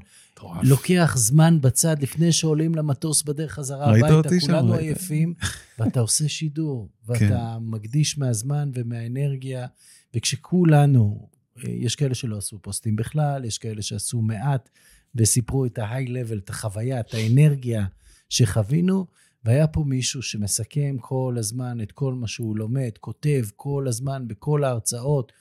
[0.62, 5.34] לוקח זמן בצד לפני שעולים למטוס בדרך חזרה הביתה, כולנו עייפים,
[5.78, 7.64] ואתה עושה שידור, ואתה כן.
[7.64, 9.66] מקדיש מהזמן ומהאנרגיה,
[10.14, 11.28] וכשכולנו,
[11.58, 14.68] אה, יש כאלה שלא עשו פוסטים בכלל, יש כאלה שעשו מעט,
[15.14, 17.86] וסיפרו את level, את החוויה, את האנרגיה
[18.28, 19.06] שחווינו,
[19.44, 24.64] והיה פה מישהו שמסכם כל הזמן את כל מה שהוא לומד, כותב כל הזמן בכל
[24.64, 25.32] ההרצאות,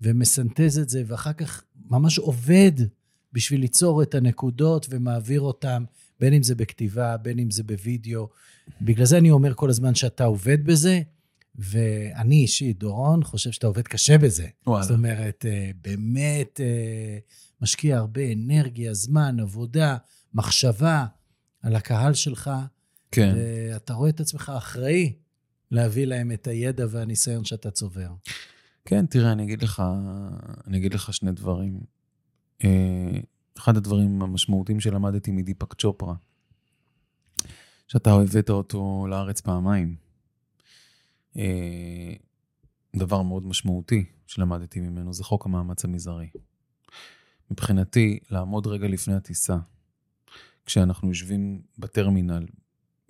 [0.00, 2.72] ומסנטז את זה, ואחר כך ממש עובד
[3.32, 5.84] בשביל ליצור את הנקודות ומעביר אותן,
[6.20, 8.28] בין אם זה בכתיבה, בין אם זה בווידאו.
[8.82, 11.00] בגלל זה אני אומר כל הזמן שאתה עובד בזה,
[11.54, 14.46] ואני אישית, דורון, חושב שאתה עובד קשה בזה.
[14.66, 14.82] וואלה.
[14.82, 17.18] זאת אומרת, אה, באמת אה,
[17.60, 19.96] משקיע הרבה אנרגיה, זמן, עבודה,
[20.34, 21.06] מחשבה
[21.62, 22.50] על הקהל שלך.
[23.10, 23.34] כן.
[23.36, 25.12] ואתה רואה את עצמך אחראי
[25.70, 28.10] להביא להם את הידע והניסיון שאתה צובר.
[28.84, 29.82] כן, תראה, אני אגיד לך,
[30.66, 31.80] אני אגיד לך שני דברים.
[32.64, 33.20] אה,
[33.58, 36.14] אחד הדברים המשמעותיים שלמדתי מדיפק צ'ופרה,
[37.88, 39.96] שאתה הבאת אותו לארץ פעמיים.
[41.36, 42.12] אה,
[42.96, 46.28] דבר מאוד משמעותי שלמדתי ממנו זה חוק המאמץ המזערי.
[47.50, 49.56] מבחינתי, לעמוד רגע לפני הטיסה,
[50.66, 52.46] כשאנחנו יושבים בטרמינל,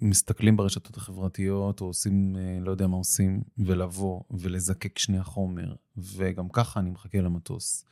[0.00, 6.48] מסתכלים ברשתות החברתיות, או עושים, אה, לא יודע מה עושים, ולבוא ולזקק שנייה חומר, וגם
[6.48, 7.84] ככה אני מחכה למטוס,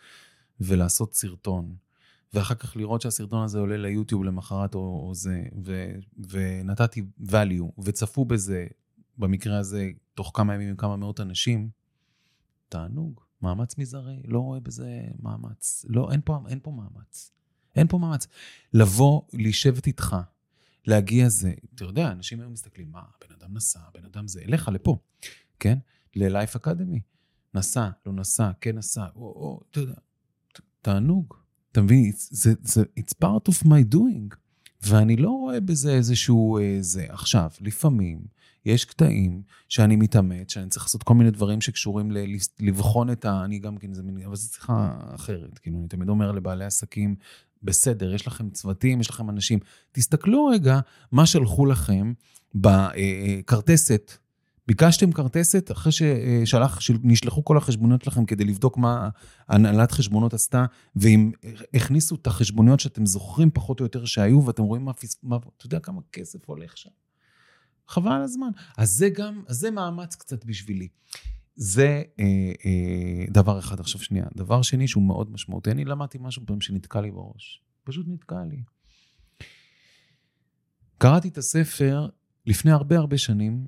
[0.61, 1.77] ולעשות סרטון,
[2.35, 5.93] ואחר כך לראות שהסרטון הזה עולה ליוטיוב למחרת או, או זה, ו,
[6.29, 8.67] ונתתי value, וצפו בזה,
[9.19, 11.71] במקרה הזה, תוך כמה ימים עם כמה מאות אנשים,
[12.69, 15.85] תענוג, מאמץ מזערי, לא רואה בזה מאמץ.
[15.89, 17.33] לא, אין פה, אין פה מאמץ.
[17.77, 18.27] אין פה מאמץ.
[18.73, 20.17] לבוא, להישבת איתך,
[20.87, 24.69] להגיע זה, אתה יודע, אנשים היום מסתכלים, מה, הבן אדם נסע, הבן אדם זה, אליך,
[24.69, 24.99] לפה,
[25.61, 25.79] כן?
[26.17, 27.01] ללייף אקדמי.
[27.55, 29.95] נסע, לא נסע, כן נסע, או, או, אתה יודע,
[30.83, 31.35] תענוג.
[31.73, 32.13] אתה מבין?
[32.17, 34.37] זה, זה, it's part of my doing.
[34.83, 37.07] ואני לא רואה בזה איזשהו, אה, זה.
[37.09, 38.21] עכשיו, לפעמים
[38.65, 43.45] יש קטעים שאני מתאמץ, שאני צריך לעשות כל מיני דברים שקשורים ל- לבחון את ה...
[43.45, 44.27] אני גם כן, זה מין...
[44.27, 45.59] אבל זו שיחה אחרת.
[45.59, 47.17] כאילו, אני תמיד אומר לבעלי עסקים,
[47.63, 49.59] בסדר, יש לכם צוותים, יש לכם אנשים.
[49.93, 50.81] תסתכלו רגע
[51.13, 52.13] מה שלחו לכם
[52.55, 54.13] בכרטסת.
[54.69, 59.09] ביקשתם כרטסת אחרי ששלח, שנשלחו כל החשבוניות לכם כדי לבדוק מה
[59.49, 60.65] הנהלת חשבונות עשתה,
[60.97, 61.31] ואם
[61.75, 64.93] הכניסו את החשבוניות שאתם זוכרים פחות או יותר שהיו, ואתם רואים מה,
[65.23, 66.91] מה אתה יודע כמה כסף הולך שם?
[67.89, 68.51] חבל על הזמן.
[68.77, 70.89] אז זה גם, אז זה מאמץ קצת בשבילי.
[71.57, 72.25] זה אה,
[72.65, 73.81] אה, דבר אחד.
[73.81, 77.63] עכשיו שנייה, דבר שני שהוא מאוד משמעותי, אני למדתי משהו פעם שנתקע לי בראש.
[77.85, 78.63] פשוט נתקע לי.
[80.99, 82.09] קראתי את הספר
[82.47, 83.67] לפני הרבה הרבה שנים,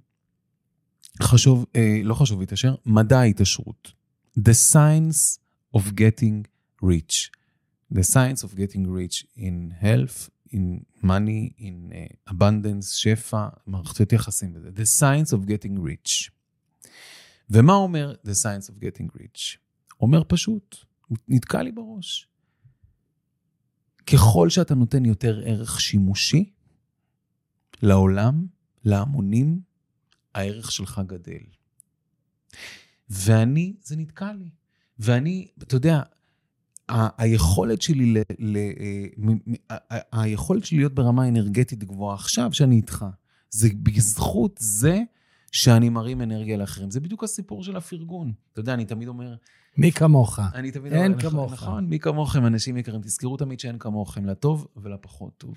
[1.22, 3.92] חשוב, אה, לא חשוב להתעשר, מדע ההתעשרות.
[4.38, 5.38] The Science
[5.76, 6.48] of Getting
[6.82, 7.30] Rich.
[7.94, 14.52] The Science of Getting Rich in Health, in Money, in uh, Abundance, שפע, מערכתיות יחסים
[14.54, 14.68] וזה.
[14.68, 16.30] The Science of Getting Rich.
[17.50, 19.58] ומה אומר The Science of Getting Rich?
[20.00, 20.76] אומר פשוט,
[21.28, 22.28] נתקע לי בראש.
[24.06, 26.50] ככל שאתה נותן יותר ערך שימושי
[27.82, 28.46] לעולם,
[28.84, 29.60] להמונים,
[30.35, 31.43] הערך שלך גדל.
[33.11, 34.49] ואני, זה נתקע לי.
[34.99, 36.03] ואני, אתה יודע,
[36.89, 38.57] ה- היכולת שלי, ל, ל,
[39.70, 43.07] ה- ה- היכולת שלי להיות ברמה אנרגטית גבוהה עכשיו, שאני איתך,
[43.51, 45.01] זה בזכות זה
[45.53, 46.91] שאני מרים אנרגיה לאחרים.
[46.91, 48.33] זה בדיוק הסיפור של הפרגון.
[48.53, 49.35] אתה יודע, אני תמיד אומר...
[49.76, 50.39] מי כמוך?
[50.55, 51.53] אני תמיד אין אומר, כמוך.
[51.53, 53.01] נכון, מי כמוכם, אנשים יקרים.
[53.03, 55.55] תזכרו תמיד שאין כמוכם, לטוב ולפחות טוב.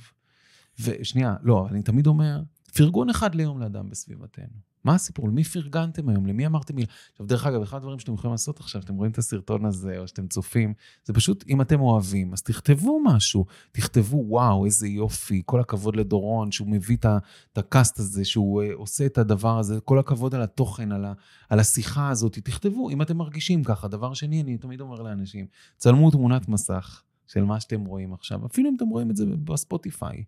[0.80, 2.42] ושנייה, לא, אני תמיד אומר,
[2.76, 4.74] פרגון אחד ליום לאדם בסביבתנו.
[4.84, 5.28] מה הסיפור?
[5.28, 6.26] למי פרגנתם היום?
[6.26, 6.88] למי אמרתם מילה?
[7.12, 10.08] עכשיו, דרך אגב, אחד הדברים שאתם יכולים לעשות עכשיו, אתם רואים את הסרטון הזה, או
[10.08, 10.74] שאתם צופים,
[11.06, 13.46] זה פשוט, אם אתם אוהבים, אז תכתבו משהו.
[13.72, 19.06] תכתבו, וואו, איזה יופי, כל הכבוד לדורון, שהוא מביא את הקאסט הזה, שהוא uh, עושה
[19.06, 21.14] את הדבר הזה, כל הכבוד על התוכן, על, ה,
[21.50, 22.40] על השיחה הזאת.
[22.40, 23.88] תכתבו, אם אתם מרגישים ככה.
[23.88, 25.46] דבר שני, אני תמיד אומר לאנשים,
[25.78, 30.24] צלמו תמונת מסך של מה שאתם רואים עכשיו, אפילו אם אתם רואים את זה בספוטיפיי.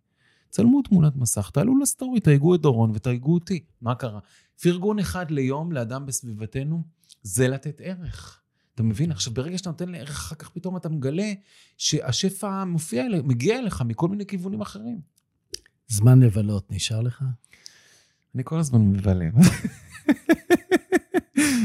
[0.55, 3.63] צלמו תמונת מסך, תעלו לסטורי, תייגו את דורון ותייגו אותי.
[3.81, 4.19] מה קרה?
[4.61, 6.83] פרגון אחד ליום לאדם בסביבתנו,
[7.23, 8.41] זה לתת ערך.
[8.75, 9.11] אתה מבין?
[9.11, 11.33] עכשיו, ברגע שאתה נותן לי ערך, אחר כך פתאום אתה מגלה
[11.77, 15.01] שהשפע מופיע, מגיע אליך מכל מיני כיוונים אחרים.
[15.87, 17.23] זמן לבלות נשאר לך?
[18.35, 19.31] אני כל הזמן מבלם.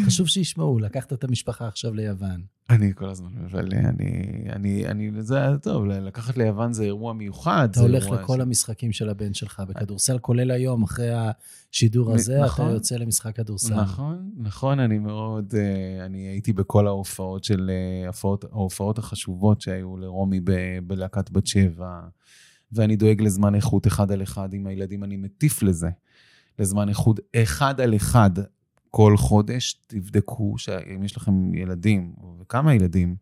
[0.07, 2.43] חשוב שישמעו, לקחת את המשפחה עכשיו ליוון.
[2.70, 7.68] אני כל הזמן מבלה, אני, אני, אני, זה היה טוב, לקחת ליוון זה אירוע מיוחד.
[7.70, 8.41] אתה הולך לכל ש...
[8.41, 11.11] המשחקים של הבן שלך בכדורסל, כולל היום, אחרי
[11.72, 13.74] השידור הזה, נכון, אתה יוצא למשחק כדורסל.
[13.74, 19.97] נכון, נכון, אני מאוד, אה, אני הייתי בכל ההופעות של, אה, ההופעות, ההופעות החשובות שהיו
[19.97, 20.53] לרומי ב,
[20.87, 22.01] בלהקת בת שבע,
[22.72, 25.89] ואני דואג לזמן איכות אחד על אחד עם הילדים, אני מטיף לזה.
[26.59, 28.31] לזמן איכות אחד על אחד.
[28.91, 30.55] כל חודש תבדקו,
[30.95, 33.16] אם יש לכם ילדים, וכמה ילדים,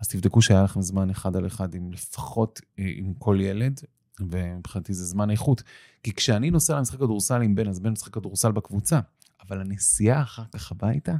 [0.00, 3.80] אז תבדקו שהיה לכם זמן אחד על אחד עם לפחות אה, עם כל ילד,
[4.20, 5.62] ומבחינתי זה זמן איכות.
[6.02, 9.00] כי כשאני נוסע למשחק כדורסל עם בן, אז בן משחק כדורסל בקבוצה,
[9.42, 11.14] אבל הנסיעה אחר כך הביתה,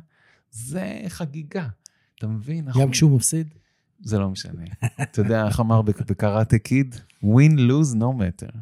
[0.50, 1.68] זה חגיגה.
[2.18, 2.68] אתה מבין?
[2.80, 3.54] גם כשהוא מפסיד?
[4.00, 4.64] זה לא משנה.
[5.02, 6.94] אתה יודע איך אמר בקראטה קיד?
[7.24, 8.52] win, lose, no matter.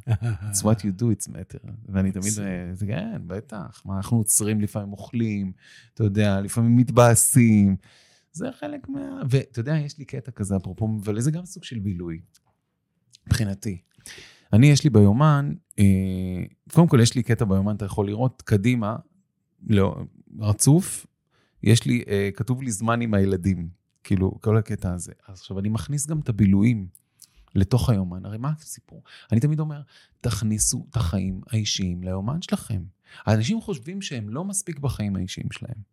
[0.50, 1.70] It's what you do, it's matter.
[1.88, 2.32] ואני תמיד,
[2.72, 3.82] זה כן, בטח.
[3.84, 5.52] מה, אנחנו עוצרים לפעמים אוכלים,
[5.94, 7.76] אתה יודע, לפעמים מתבאסים.
[8.32, 9.22] זה חלק מה...
[9.30, 12.20] ואתה יודע, יש לי קטע כזה, אפרופו, אבל זה גם סוג של בילוי,
[13.26, 13.78] מבחינתי.
[14.52, 15.84] אני, יש לי ביומן, אה,
[16.72, 18.96] קודם כל, יש לי קטע ביומן, אתה יכול לראות קדימה,
[19.66, 19.96] לא,
[20.38, 21.06] רצוף,
[21.62, 23.81] יש לי, אה, כתוב לי זמן עם הילדים.
[24.04, 25.12] כאילו, כל הקטע הזה.
[25.28, 26.86] אז עכשיו, אני מכניס גם את הבילויים
[27.54, 28.26] לתוך היומן.
[28.26, 29.02] הרי מה הסיפור?
[29.32, 29.80] אני תמיד אומר,
[30.20, 32.82] תכניסו את החיים האישיים ליומן שלכם.
[33.24, 35.92] האנשים חושבים שהם לא מספיק בחיים האישיים שלהם.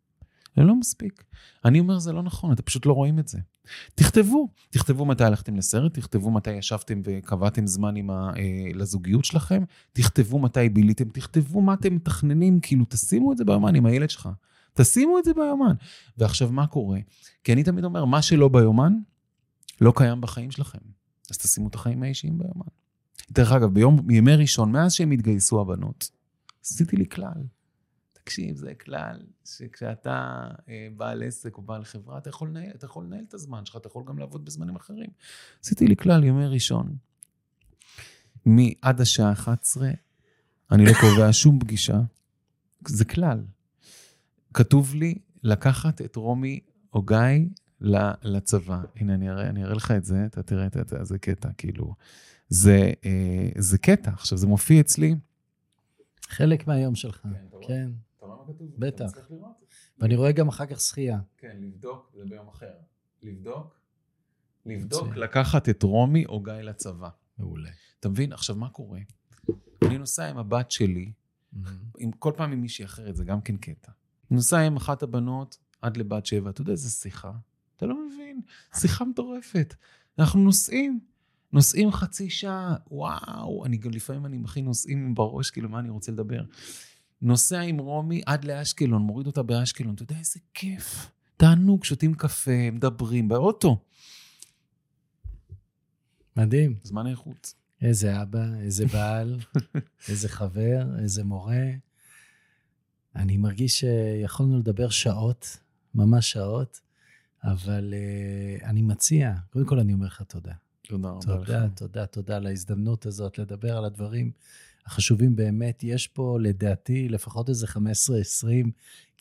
[0.56, 1.24] זה לא מספיק.
[1.66, 3.40] אני אומר, זה לא נכון, אתם פשוט לא רואים את זה.
[3.96, 9.64] תכתבו, תכתבו מתי הלכתם לסרט, תכתבו מתי ישבתם וקבעתם זמן עם ה, אה, לזוגיות שלכם,
[9.94, 14.30] תכתבו מתי ביליתם, תכתבו מה אתם מתכננים, כאילו תשימו את זה ביומן עם הילד שלך.
[14.74, 15.74] תשימו את זה ביומן.
[16.18, 17.00] ועכשיו, מה קורה?
[17.44, 18.94] כי אני תמיד אומר, מה שלא ביומן,
[19.82, 20.80] לא קיים בחיים שלכם.
[21.32, 22.68] אז תשימו את החיים האישיים ביומן.
[23.32, 26.10] דרך אגב, ביום, ימי ראשון, מאז שהם התגייסו הבנות,
[26.66, 27.44] עשיתי לי כלל.
[28.14, 33.06] תקשיב, זה כלל שכשאתה אה, בעל עסק או בעל חברה, אתה יכול, לנהל, אתה יכול
[33.06, 35.10] לנהל את הזמן שלך, אתה יכול גם לעבוד בזמנים אחרים.
[35.64, 36.96] עשיתי לי כלל ימי ראשון.
[38.46, 39.90] מעד השעה 11,
[40.72, 42.00] אני לא קובע שום פגישה.
[42.88, 43.44] זה כלל.
[44.54, 46.60] כתוב לי לקחת את רומי
[46.94, 47.18] או גיא
[48.24, 48.82] לצבא.
[48.96, 51.94] הנה, אני אראה, אני אראה לך את זה, אתה תראה את זה, זה קטע, כאילו.
[52.50, 54.12] זה, אה, זה קטע.
[54.12, 55.16] עכשיו, זה מופיע אצלי.
[56.22, 57.30] חלק מהיום שלך, כן.
[57.68, 57.92] כן.
[58.18, 58.72] אתה רואה מה כתוב?
[58.78, 59.12] בטח.
[60.00, 61.20] ואני רואה גם אחר כך שחייה.
[61.38, 62.72] כן, לבדוק, זה ביום אחר.
[63.24, 63.80] לבדוק,
[64.66, 67.10] לבדוק, לקחת את רומי או גיא לצבא.
[67.38, 67.70] מעולה.
[68.00, 68.34] אתה מבין?
[68.34, 69.00] עכשיו, מה קורה?
[69.86, 71.12] אני נוסע עם הבת שלי,
[71.98, 73.92] עם כל פעם עם מישהי אחרת, זה גם כן קטע.
[74.32, 77.32] נוסע עם אחת הבנות עד לבת שבע, אתה יודע איזה שיחה?
[77.76, 78.42] אתה לא מבין,
[78.76, 79.76] שיחה מטורפת.
[80.20, 81.00] אנחנו נוסעים,
[81.54, 86.12] נוסעים חצי שעה, וואו, אני גם לפעמים אני מכין נוסעים בראש, כאילו, מה אני רוצה
[86.12, 86.42] לדבר?
[87.22, 91.12] נוסע עם רומי עד לאשקלון, מוריד אותה באשקלון, אתה יודע איזה כיף.
[91.38, 93.84] תענוג, שותים קפה, מדברים באוטו.
[96.36, 96.76] מדהים.
[96.84, 97.54] זמן איכות.
[97.82, 99.40] איזה אבא, איזה בעל,
[100.10, 101.66] איזה חבר, איזה מורה.
[103.20, 105.58] אני מרגיש שיכולנו לדבר שעות,
[105.96, 106.80] ממש שעות,
[107.44, 110.54] אבל uh, אני מציע, קודם כל אני אומר לך תודה.
[110.82, 111.48] תודה רבה לך.
[111.48, 114.32] תודה, תודה, תודה על ההזדמנות הזאת לדבר על הדברים
[114.86, 115.84] החשובים באמת.
[115.84, 117.78] יש פה, לדעתי, לפחות איזה 15-20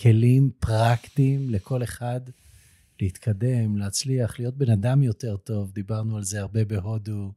[0.00, 2.20] כלים פרקטיים לכל אחד
[3.00, 5.72] להתקדם, להצליח, להיות בן אדם יותר טוב.
[5.72, 7.32] דיברנו על זה הרבה בהודו.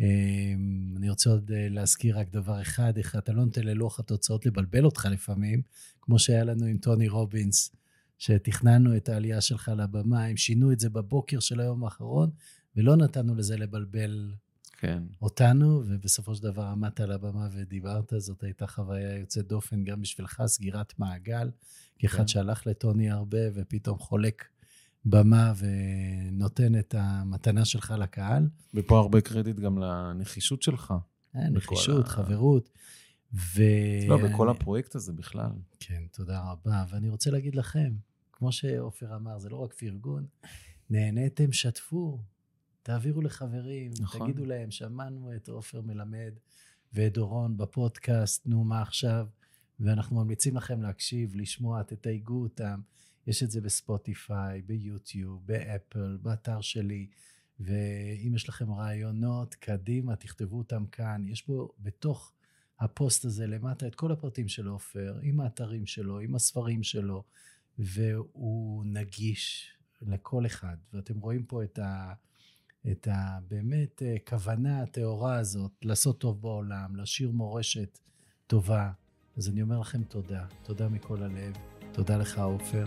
[0.00, 4.46] אמ, אני רוצה עוד אה, להזכיר רק דבר אחד, איך אתה לא נותן ללוח התוצאות
[4.46, 5.62] לבלבל אותך לפעמים,
[6.00, 7.76] כמו שהיה לנו עם טוני רובינס,
[8.18, 12.30] שתכננו את העלייה שלך לבמה, הם שינו את זה בבוקר של היום האחרון,
[12.76, 14.32] ולא נתנו לזה לבלבל
[14.78, 15.02] כן.
[15.22, 20.42] אותנו, ובסופו של דבר עמדת על הבמה ודיברת, זאת הייתה חוויה יוצאת דופן גם בשבילך,
[20.46, 21.50] סגירת מעגל,
[21.98, 22.28] כאחד כן.
[22.28, 24.44] שהלך לטוני הרבה ופתאום חולק
[25.04, 28.48] במה ונותן את המתנה שלך לקהל.
[28.74, 30.94] ופה הרבה קרדיט גם לנחישות שלך.
[31.36, 32.08] אה, נחישות, ה...
[32.08, 32.70] חברות.
[33.32, 33.62] ו...
[34.08, 35.50] לא, בכל הפרויקט הזה בכלל.
[35.80, 36.84] כן, תודה רבה.
[36.90, 37.92] ואני רוצה להגיד לכם,
[38.32, 40.26] כמו שעופר אמר, זה לא רק פרגון,
[40.90, 42.18] נהניתם, שתפו,
[42.82, 44.30] תעבירו לחברים, נכון.
[44.32, 46.32] תגידו להם, שמענו את עופר מלמד
[46.92, 49.26] ואת דורון בפודקאסט, נו, מה עכשיו?
[49.80, 52.80] ואנחנו ממליצים לכם להקשיב, לשמוע, תתייגו אותם.
[53.28, 57.08] יש את זה בספוטיפיי, ביוטיוב, באפל, באתר שלי,
[57.60, 61.24] ואם יש לכם רעיונות, קדימה, תכתבו אותם כאן.
[61.28, 62.32] יש פה בתוך
[62.80, 67.24] הפוסט הזה למטה את כל הפרטים של עופר, עם האתרים שלו, עם הספרים שלו,
[67.78, 69.72] והוא נגיש
[70.02, 70.76] לכל אחד.
[70.92, 72.12] ואתם רואים פה את ה...
[72.90, 73.38] את ה...
[73.48, 77.98] באמת כוונה הטהורה הזאת לעשות טוב בעולם, להשאיר מורשת
[78.46, 78.92] טובה.
[79.36, 81.77] אז אני אומר לכם תודה, תודה מכל הלב.
[81.92, 82.84] תודה לך, עופר.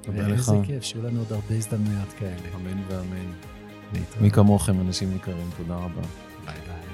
[0.00, 0.48] תודה לך.
[0.48, 2.48] ואיזה כיף, שיהיו לנו עוד הרבה הזדמנויות כאלה.
[2.54, 3.32] אמן ואמן.
[3.92, 4.20] להתראות.
[4.20, 6.02] מי כמוכם, אנשים יקרים, תודה רבה.
[6.44, 6.84] ביי ביי.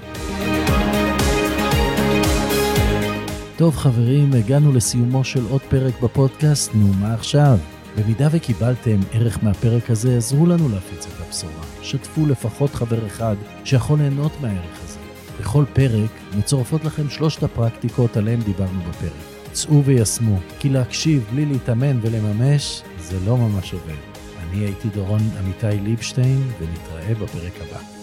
[3.57, 7.57] טוב חברים, הגענו לסיומו של עוד פרק בפודקאסט, נו מה עכשיו?
[7.97, 11.63] במידה וקיבלתם ערך מהפרק הזה, עזרו לנו להפיץ את הבשורה.
[11.81, 14.99] שתפו לפחות חבר אחד שיכול ליהנות מהערך הזה.
[15.39, 19.30] בכל פרק מצורפות לכם שלושת הפרקטיקות עליהן דיברנו בפרק.
[19.51, 23.95] צאו ויישמו, כי להקשיב בלי להתאמן ולממש, זה לא ממש עובד.
[24.39, 28.00] אני הייתי דורון עמיתי ליבשטיין, ונתראה בפרק הבא.